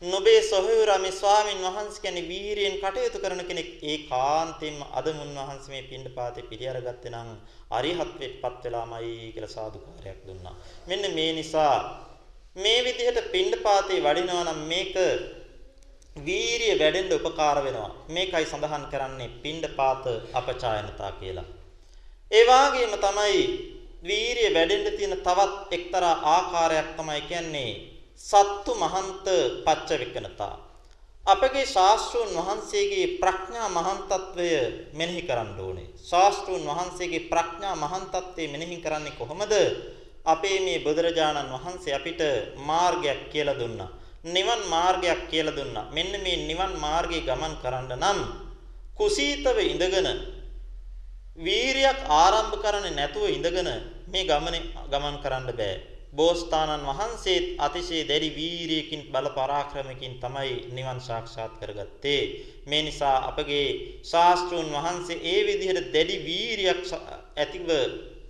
[0.01, 5.89] නොබේ සොහොයුරා මේ ස්වාමින් වහන්සේ කියන්නේ වීරියෙන් කටයුතු කරන කෙනෙක් ඒකාන්තයෙන්ම අද මුන් වහන්සේ මේ
[5.91, 7.29] පින්ඩපාතේ පිළිඅරගත්තේ නම්
[7.71, 10.55] අරිහත්වෙත්පත් වෙලාමයි කියලා සාදුකාරයක් දුන්නා.
[10.87, 11.75] මෙන්න මේ නිසා
[12.55, 14.95] මේ විදිහට පින්ඩපාතේ වඩිනවා නම් මේක
[16.15, 17.89] වීරිය වැඩෙන්න උපකාර වෙනවා.
[18.09, 21.47] මේකයි සඳහන් කරන්නේ පින්ඩපාත අපචායනතා කියලා.
[22.31, 23.41] ඒ වගේම තමයි
[24.03, 27.71] වීරිය වැඩෙන්න තියෙන තවත් එක්තරා ආකාරයක් තමයි කියන්නේ
[28.19, 29.27] සත්තු මහන්ත
[29.65, 30.55] පච්ච විකනතා.
[31.25, 34.47] අපගේ ශාස්ත්‍රූන් වහන්සේගේ ප්‍රඥා මහන්තත්වය
[34.93, 35.87] මෙනෙහි කරන්න ඕනේ.
[36.01, 39.53] ශාස්ත්‍රූන් වහන්සේගේ ප්‍රඥා මහන්තත්වය මෙනෙහි කරන්නේ කොහොමද?
[40.25, 42.21] අපේ මේ බුදුරජාණන් වහන්සේ අපිට
[42.59, 43.89] මාර්ගයක් කියලා දුන්නා.
[44.25, 45.89] නිවන් මාර්ගයක් කියලා දුන්නා.
[45.91, 48.19] මෙන්න මේ නිවන් මාර්ගේ ගමන් කරන්න නම්
[48.97, 50.07] කුසීතව ඉඳගෙන
[51.37, 53.69] වීරියක් ආරම්භ කරන්නේ නැතුව ඉඳගෙන
[54.07, 54.61] මේ ගමනේ
[54.91, 55.75] ගමන් කරන්න බෑ.
[56.13, 62.21] බෝසතාණන් වහන්සේත් අතිශය දැඩි වීරියකින් බල පරාක්‍රමකින් තමයි නිවන් සාක්ෂාත් කරගත්තේ.
[62.65, 63.67] මේ නිසා අපගේ
[64.03, 66.81] ශාස්ත්‍රුන් වහන්සේ ඒ විදිහට දැඩි වීරියක්
[67.37, 67.69] ඇතිව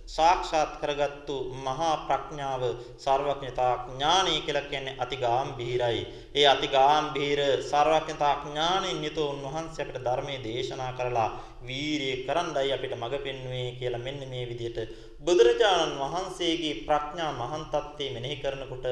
[0.08, 2.62] සාක්ෂාත් කරගත්තු මහා ප්‍රඥාව
[2.98, 6.00] සර්වඥතා ඥානය කියලා කියන්නේ අතිගාම්භීරයි.
[6.34, 11.30] ඒ අතිගාම්භීර සර්වඥතා ඥානෙන් යුතු උන්වහන්සේ අපිට ධර්මයේ දේශනා කරලා
[11.62, 14.78] වීරිය කරන්නයි අපිට මඟ පෙන්වුවේ කියලා මෙන්න මේ විදිහට
[15.20, 18.86] බුදුරජාණන් වහන්සේගේ ප්‍රඥා මහන්තත්වයේ මෙනෙහි කරනකොට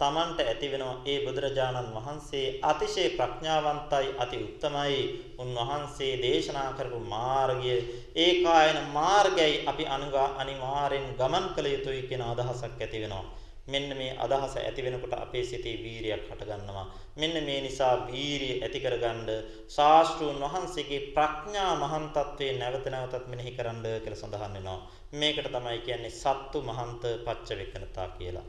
[0.00, 5.02] තමන්ට ඇති වෙනවා ඒ බුදුරජාණන් වහන්සේ අතිශය ප්‍රඥාවන්තයි අති උත්තමයි
[5.38, 7.76] උන්වහන්සේ දේශනා කරපු මාර්ගය
[8.18, 13.26] ඒකායන මාර්ගයයි අපි අනුගා අනිවාර්යෙන් ගමන් කළ යුතුයි කියන අදහසක් ඇති වෙනවා
[13.66, 16.86] මෙන්න මේ අදහස ඇති වෙනකොට අපේ සිතේ වීරියක් හටගන්නවා.
[17.16, 19.28] මෙන්න මේ නිසා වීරිය ඇති කරගන්න
[19.68, 24.78] ශාස්ත්‍රූන් වහන්සේගේ ප්‍රඥා මහන් තත්වයේ නැවත නැවතත් මෙනෙහි කරන්න කියලා සඳහන් වෙනවා.
[25.14, 28.46] මේකට තමයි කියන්නේ සත්තු මහන්ත පච්ච වෙකනතා කියලා.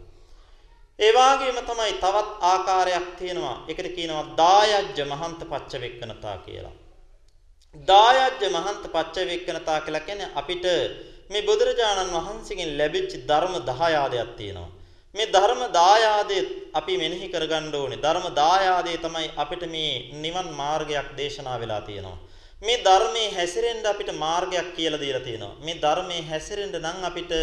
[1.02, 3.56] ඒ වගේම තමයි තවත් ආකාරයක් තියෙනවා.
[3.70, 6.76] ඒකට කියනවා දායජ්‍ය මහන්ත පච්ච වෙකනතා කියලා.
[7.76, 10.66] දායජ්‍ය මහන්ත පච්ච වෙකනතා කියලා කියන්නේ අපිට
[11.32, 14.70] මේ බුදුරජාණන් වහන්සේගෙන් ලැබිච්ච ධර්ම 10 තියෙනවා.
[15.16, 16.43] මේ ධර්ම දායාදේ
[16.74, 17.97] අපි මෙනෙහි කරගන්න ඕනේ.
[17.97, 22.18] ධර්ම දායාදේ තමයි අපිට මේ නිවන් මාර්ගයක් දේශනා වෙලා තියෙනවා.
[22.62, 25.54] මේ ධර්මයේ හැසිරෙන්න අපිට මාර්ගයක් කියලා දීලා තියෙනවා.
[25.60, 27.34] මේ ධර්මයේ හැසිරෙන්න නම් අපිට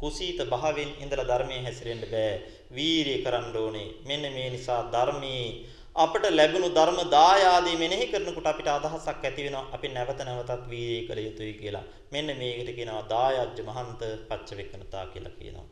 [0.00, 2.32] කුසීත භාවයෙන් ඉඳලා ධර්මයේ හැසිරෙන්න බෑ.
[2.70, 3.88] වීරිය කරන්න ඕනේ.
[4.06, 5.48] මෙන්න මේ නිසා ධර්මයේ
[5.96, 11.20] අපට ලැබුණු ධර්ම දායාදී මෙනෙහි කරනකොට අපිට අදහසක් ඇති වෙනවා අපි නැවත නැවතත් වීරිය කළ
[11.20, 11.84] යුතුයි කියලා.
[12.12, 15.66] මෙන්න මේකට කියනවා දායජ්‍ය මහන්ත පච්චවෙකනතා කියලා කියනවා.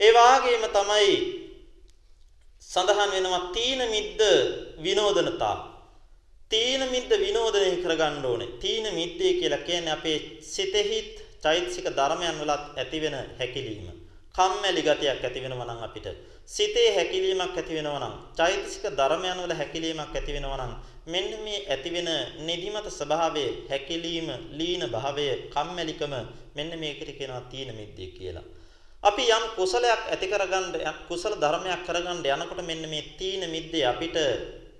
[0.00, 1.12] ඒ වාගේම තමයි
[2.62, 4.20] සඳහන් වෙනවා තීන මිද්ද
[4.78, 5.56] විනෝදනතා.
[6.50, 8.50] තීන මිද්ද විනෝදනය කරගන්න ඕනේ.
[8.62, 10.18] තීන මිද්දේ කියලා කියන්නේ අපේ
[10.52, 13.97] සිතෙහිත් චෛතසික ධර්මයන් වලත් ඇතිවෙන හැකිලිම.
[14.38, 16.06] කම්මැලි ගතියක් ඇති වෙනවා නම් අපිට
[16.48, 20.74] සිතේ හැකිලීමක් ඇති වෙනවා නම් චෛතසික ධර්මයන් වල හැකිලීමක් ඇති වෙනවා නම්
[21.06, 22.08] මෙන්න මේ ඇතිවෙන
[22.40, 26.14] නිදිමත ස්වභාවය හැකිලීම ලීන භාවය කම්මැලිකම
[26.56, 28.46] මෙන්න මේකට කියනවා තීන මිද්දේ කියලා.
[29.02, 30.66] අපි යම් කුසලයක් ඇති කරගන්න
[31.08, 34.16] කුසල ධර්මයක් කරගන්න යනකොට මෙන්න මේ තීන මිද්දේ අපිට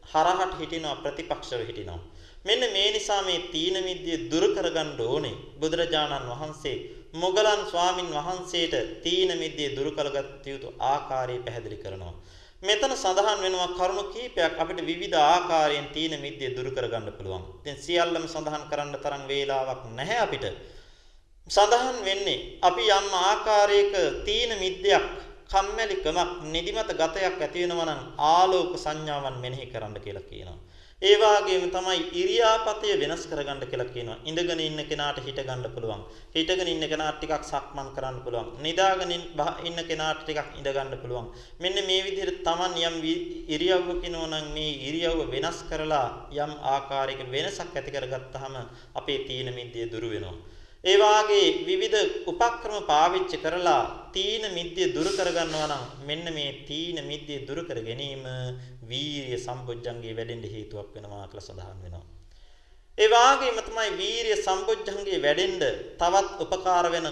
[0.05, 2.01] හරහට හිටිනවා ප්‍රතිපක්ෂව හිටිනවා.
[2.45, 5.37] මෙන්න මේ නිසා මේ තීන මිද්දේ දුරු කරගන්න ඕනේ.
[5.61, 6.77] බුදුරජාණන් වහන්සේ
[7.15, 12.13] මොගලන් ස්වාමින් වහන්සේට තීන මිද්දේ දුරු කරගත් යුතු ආකාරය පැහැදිලි කරනවා.
[12.61, 17.45] මෙතන සඳහන් වෙනවා කරුණු කීපයක් අපිට විවිධ ආකාරයෙන් තීන මිද්දේ දුරු කරගන්න පුළුවන්.
[17.61, 20.45] ඉතින් සියල්ලම සඳහන් කරන්න තරම් වේලාවක් නැහැ අපිට.
[21.49, 23.95] සඳහන් වෙන්නේ අපි යම් ආකාරයක
[24.27, 25.07] තීන මිද්දයක්
[25.49, 30.59] කම්මැලිකමක් නිදිමත ගතයක් ඇති වෙනවා නම් ආලෝක සංඥාවන් මෙනෙහි කරන්න කියලා කියනවා.
[31.03, 34.17] ඒ වගේම තමයි ඉරියාපතය වෙනස් කරගන්න කියලා කියනවා.
[34.25, 36.01] ඉඳගෙන ඉන්න කෙනාට හිට ගන්න පුළුවන්.
[36.35, 38.49] හිටගෙන ඉන්න කෙනාට ටිකක් සක්මන් කරන්න පුළුවන්.
[38.65, 41.31] නිදාගෙන ඉන්න කෙනාට ටිකක් ඉඳ ගන්න පුළුවන්.
[41.61, 42.99] මෙන්න මේ විදිහට Taman යම්
[43.49, 48.55] ඉරියව්වකිනෝ නම් මේ ඉරියව්ව වෙනස් කරලා යම් ආකාරයක වෙනසක් ඇති කරගත්තාම
[48.95, 50.37] අපේ තීන මිද්දේ දුරු වෙනවා.
[50.85, 53.83] ඒ වාගේ විවිධ උපක්‍රම පාවිච්චි කරලා
[54.15, 58.23] තීන මිද්දේ දුරු කරගන්නවා නම් මෙන්න මේ තීන මිද්දේ දුරු කර ගැනීම
[58.91, 62.05] වීරිය සම්බොජ්ජංගේ වැඩෙන්න හේතුවක් වෙනවා කියලා සඳහන් වෙනවා.
[62.99, 65.59] ඒ වාගේම තමයි වීරිය සම්බොජ්ජංගේ වැඩෙන්න
[66.01, 67.09] තවත් උපකාර වෙන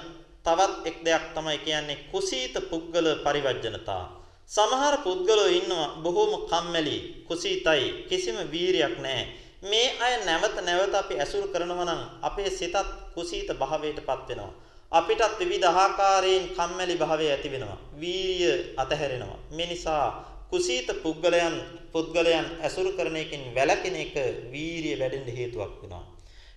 [0.47, 4.05] තවත් එක් දෙයක් තමයි කියන්නේ කුසීත පුද්ගල පරිවර්ජනතා.
[4.51, 6.99] සමහර පුද්ගලෝ ඉන්නවා බොහොම කම්මැලි
[7.29, 9.27] කුසීතයි කිසිම වීරියක් නැහැ.
[9.67, 12.77] මේ අය නැවත නැවත අපි ඇසුරු කරනවා නම් අපේ සිතත්
[13.15, 14.53] කුසීත භාවයටපත් වෙනවා.
[14.93, 17.79] අපිටත් විවිධ ආකාරයෙන් කම්මැලි භාවය ඇති වෙනවා.
[18.01, 19.39] වීර්ය අතහැරෙනවා.
[19.51, 20.07] මේ නිසා
[20.51, 21.57] කුසීත පුද්ගලයන්
[21.93, 24.15] පුද්ගලයන් ඇසුරු කරන එකෙන් වැළකෙන එක
[24.53, 26.05] වීර්ය වැඩෙන්න හේතුවක් වෙනවා.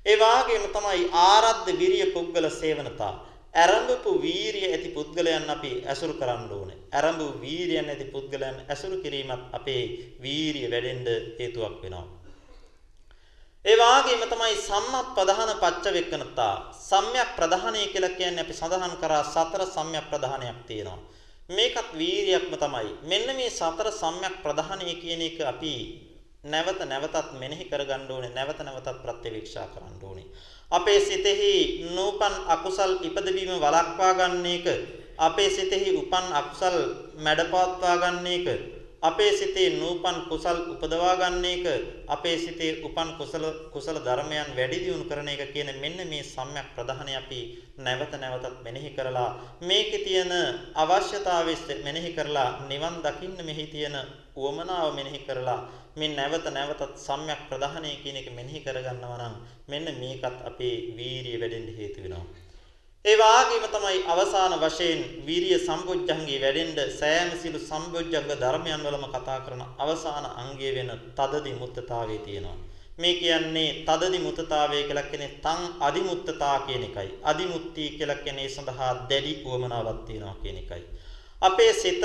[0.06, 3.14] ඒ වාගේම තමයි ආරද්ධ විරිය පුද්ගල සේවනතා.
[3.56, 6.78] ඇරඹපු වීරිය ඇති පුද්ගලයන් අපි ඇසුරු කරන්න ඕනේ.
[6.92, 9.84] ඇරඹු වීරියන් ඇති පුද්ගලයන් ඇසුරු කිරීමත් අපේ
[10.22, 11.08] වීරිය වැඩෙන්න
[11.40, 12.19] හේතුවක් වෙනවා.
[13.70, 16.54] ඒ වාගේම තමයි සම්මත් ප්‍රධාන පච්ච වෙක්කනතා.
[16.82, 21.00] සම්‍යක් ප්‍රධානය කියලා කියන්නේ අපි සඳහන් කරා සතර සම්‍යක් ප්‍රධානයක් තියෙනවා.
[21.50, 22.90] මේකත් වීරියක්ම තමයි.
[23.04, 25.74] මෙන්න මේ සතර සම්‍යක් ප්‍රධානය කියන එක අපි
[26.46, 28.32] නැවත නැවතත් මෙනෙහි කරගන්න ඕනේ.
[28.32, 30.28] නැවත නැවතත් ප්‍රත්‍යවේක්ෂා කරන්න ඕනේ.
[30.72, 31.54] අපේ සිතෙහි
[31.92, 34.68] නූපන් අකුසල් ඉපදවීම වළක්වා ගන්න එක
[35.20, 36.78] අපේ සිතෙහි උපන් අකුසල්
[37.18, 38.48] මැඩපවත්වා ගන්න එක
[39.02, 41.66] අපේ සිතේ නූපන් කුසල් උපදවා ගන්න එක
[42.08, 47.14] අපේ සිතේ උපන් කුසල කුසල ධර්මයන් වැඩි දියුණු කරන එක කියන මෙන්න මේ සම්‍යක් ප්‍රධානය
[47.16, 47.40] අපි
[47.78, 49.30] නැවත නැවතත් මෙනෙහි කරලා
[49.62, 50.34] මේකේ තියෙන
[50.76, 53.96] අවශ්‍යතාවය මෙනෙහි කරලා නිවන් දකින්න මෙහි තියෙන
[54.38, 55.60] උවමනාව මෙනෙහි කරලා
[55.96, 59.36] මේ නැවත නැවතත් සම්‍යක් ප්‍රධානය කියන එක මෙනෙහි කරගන්නවා නම්
[59.68, 62.49] මෙන්න මේකත් අපේ වීරිය වැඩෙන්න හේතු වෙනවා.
[63.06, 69.62] ඒ වාගේම තමයි අවසාන වශයෙන් වීරිය සම්බොජ්ජංගේ වැඩෙන්න සෑම සිළු සම්බොජ්ජංග ධර්මයන් වලම කතා කරන
[69.78, 72.58] අවසාන අංගය වෙන තදදි මුත්තතාවේ තියෙනවා.
[72.98, 77.10] මේ කියන්නේ තදදි මුත්තතාවය කියලා කියන්නේ තං අදිමුත්තතා කියන එකයි.
[77.24, 80.84] අදිමුත්‍ති කියලා කියන්නේ සඳහා දැඩි උවමනාවක් තියෙනවා කියන එකයි.
[81.42, 82.04] අපේ සිත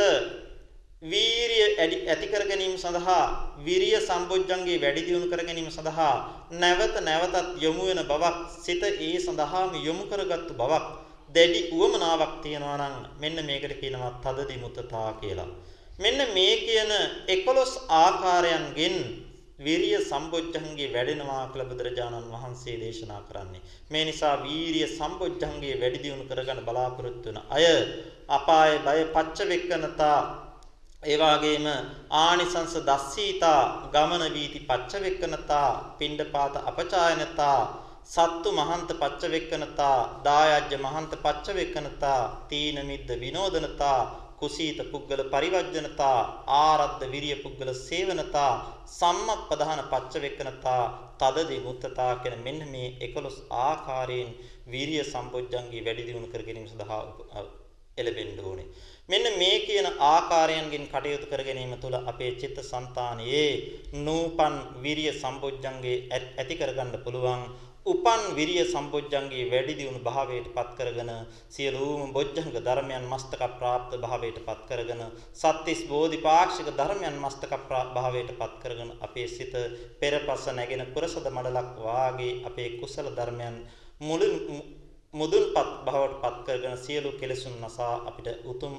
[1.05, 3.25] වීරිය ඇති කර ගැනීම සඳහා
[3.59, 6.15] විරිය සම්බොජ්ජංගේ වැඩි දියුණු කර ගැනීම සඳහා
[6.55, 10.87] නැවත නැවතත් යොමු වෙන බවක් සිත ඒ සඳහාම යොමු කරගත්තු බවක්
[11.35, 15.51] දැඩි උවමනාවක් තියෙනවා නම් මෙන්න මේකට කියනවා තදදි මුතතා කියලා.
[15.99, 16.93] මෙන්න මේ කියන
[17.29, 18.97] 11 ආකාරයන්ගෙන්
[19.59, 23.63] විරිය සම්බොජ්ජංගේ වැඩෙනවා කියලා බුදුරජාණන් වහන්සේ දේශනා කරන්නේ.
[23.91, 27.67] මේ නිසා වීරිය සම්බොජ්ජංගේ වැඩි දියුණු කරගන්න බලාපොරොත්තු වෙන අය
[28.31, 30.19] අපාය බය පච්ච වෙක්කනතා
[31.05, 31.67] ඒ වගේම
[32.19, 33.61] ආනිසංස දස්සීතා
[33.95, 37.59] ගමන වීති පච්චවෙක්කනතා පිණ්ඩපාත අපචායනතා
[38.07, 43.99] සත්තු මහන්ත පච්චවෙක්කනතා දායජ්‍ය මහන්ත පච්චවෙක්කනතා තීන මිද්ද විනෝදනතා
[44.39, 46.19] කුසීත පුද්ගල පරිවර්ජනතා
[46.61, 48.53] ආරද්ධ විරිය පුද්ගල සේවනතා
[48.91, 50.83] සම්මත් ප්‍රධාන පච්චවෙක්කනතා
[51.21, 54.33] තදදි මුත්තතා කියන මෙන්න මේ 11 ආකාරයෙන්
[54.69, 57.01] වීරිය සම්පොජ්ජංගී වැඩි දියුණු කර ගැනීම සඳහා
[57.99, 58.69] එළඹෙන්න ඕනේ.
[59.09, 63.49] මෙන්න මේ කියන ආකාරයන්ගෙන් කටයුතු කර ගැනීම තුළ අපේ චිත්ත સંතානයේ
[64.01, 67.43] නූපන් විරිය සම්බොජ්ජංගේ ඇති කරගන්න පුළුවන්.
[67.87, 71.11] උපන් විරිය සම්බොජ්ජංගේ වැඩි දියුණු භාවයට පත් කරගෙන
[71.49, 75.03] සියලුම බොජ්ජංග ධර්මයන් මස්තක ප්‍රාප්ත භාවයට පත් කරගෙන
[75.35, 77.53] සත්‍තිස් බෝධිපාක්ෂික ධර්මයන් මස්තක
[77.95, 79.55] භාවයට පත් කරගෙන අපේ සිත
[80.01, 83.57] පෙරපස නැගෙන පුරසද මඩලක් වාගේ අපේ කුසල ධර්මයන්
[84.01, 84.35] මුලින්
[85.15, 88.75] මුදුන්පත් බවට පත් කරගෙන සියලු කෙලෙසුන් නසා අපිට උතුම්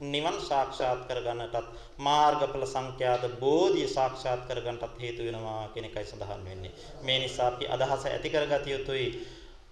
[0.00, 1.68] නිවන් සාක්ෂාත් කරගන්නටත්
[1.98, 6.72] මාර්ගඵල සංඛ්‍යාත බෝධිය සාක්ෂාත් කරගන්නටත් හේතු වෙනවා කියන එකයි සඳහන් වෙන්නේ.
[7.02, 9.06] මේ නිසා අපි අදහස ඇති කරගatiya යුතුයි.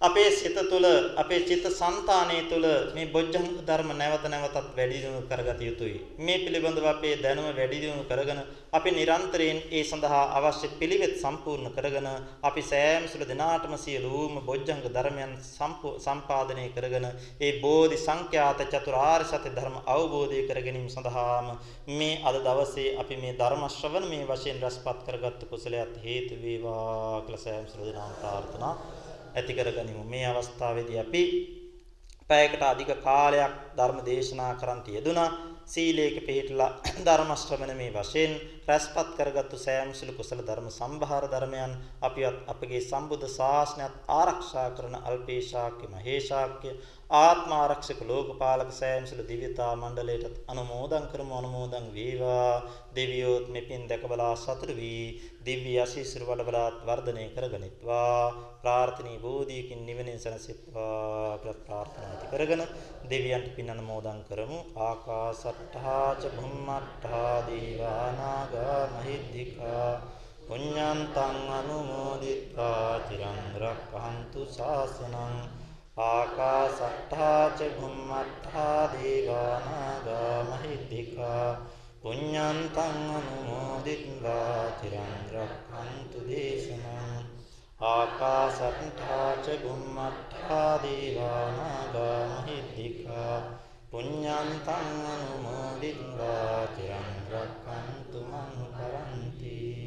[0.01, 0.85] අපේ සිත තුළ
[1.15, 6.01] අපේ චිත්ත સંතානයේ තුළ මේ බොජ්ජංග ධර්ම නැවත නැවතත් වැඩි දියුණු කරගත යුතුයි.
[6.17, 8.41] මේ පිළිබඳව අපේ දැනුම වැඩි දියුණු කරගෙන
[8.71, 12.07] අපි නිරන්තරයෙන් ඒ සඳහා අවශ්‍ය පිළිවෙත් සම්පූර්ණ කරගෙන
[12.43, 15.33] අපි සෑම සුළු දිනාටම සියලුම බොජ්ජංග ධර්මයන්
[16.03, 17.07] සම්පාදනය කරගෙන
[17.39, 21.47] ඒ බෝධි සංඛ්‍යාත චතුරාර්ය සත්‍ය ධර්ම අවබෝධය කර ගැනීම සඳහාම
[21.93, 27.43] මේ අද දවසේ අපි මේ ධර්ම ශ්‍රවණ මේ වශයෙන් රසපත් කරගත්තු කුසලයට හේතු වේවා කියලා
[27.43, 28.75] සෑම සුළු දිනාම ප්‍රාර්ථනා
[29.35, 30.03] ඇති කරගනිමු.
[30.05, 31.23] මේ අවස්ථාවේදී අපි
[32.29, 35.29] පැයකට අධික කාලයක් ධර්ම දේශනා කරන්ට යෙදුනා.
[35.65, 38.33] සීලයක පිළිපදලා ධර්ම ශ්‍රවණමේ වශයෙන්
[38.67, 45.89] රැස්පත් කරගත්තු සෑම සිළු කුසල ධර්ම සම්භාර ධර්මයන් අපි අපගේ සම්බුද්ධ ශාසනයත් ආරක්ෂා කරන අල්පේශාක්‍ය
[45.89, 46.73] මහේශාක්‍ය
[47.15, 52.53] ආත්ම ආරක්ෂක ලෝකපාලක සෑම සිළු දිව්‍යතා මණ්ඩලයට අනුමෝදන් කරමු අනුමෝදන් වේවා
[52.95, 55.03] දෙවියෝත් මෙපින් දැකබලා සතුටු වී
[55.45, 58.19] දිව්‍ය ආශීර්වාද වඩබලාත් වර්ධනය කරගනිත්වා
[58.65, 62.63] ප්‍රාර්ථනීය බෝධියකින් නිවෙනින් සැනසෙත්වා කියලා ප්‍රාර්ථනා ඇති කරගෙන
[63.09, 64.59] දෙවියන්ට පින් අනුමෝදන් කරමු.
[64.81, 68.55] ආකාසට්ඨා ච භුම්මට්ඨා දීවානාග
[68.93, 69.91] මහිද්దికා
[70.47, 75.37] පුඤ්ඤන්තං අනුමෝදිත්වා චිරං රක්ඛන්තු ශාසනං.
[76.07, 80.09] ආකාසට්ඨා ච භුම්මට්ඨා දීවානාග
[80.49, 81.47] මහිද්దికා
[82.01, 87.34] පුඤ්ඤන්තං අනුමෝදිත්වා චිරං රක්ඛන්තු දේශනං.
[87.85, 93.37] ආකාසට්ඨා ච බුම්මට්ඨා දීවානාගා මහිද්దికා
[93.91, 99.84] පුඤ්ඤන්තං අනුමෝදිත්වා චිරං රක්ඛන්තු මං කරන්ති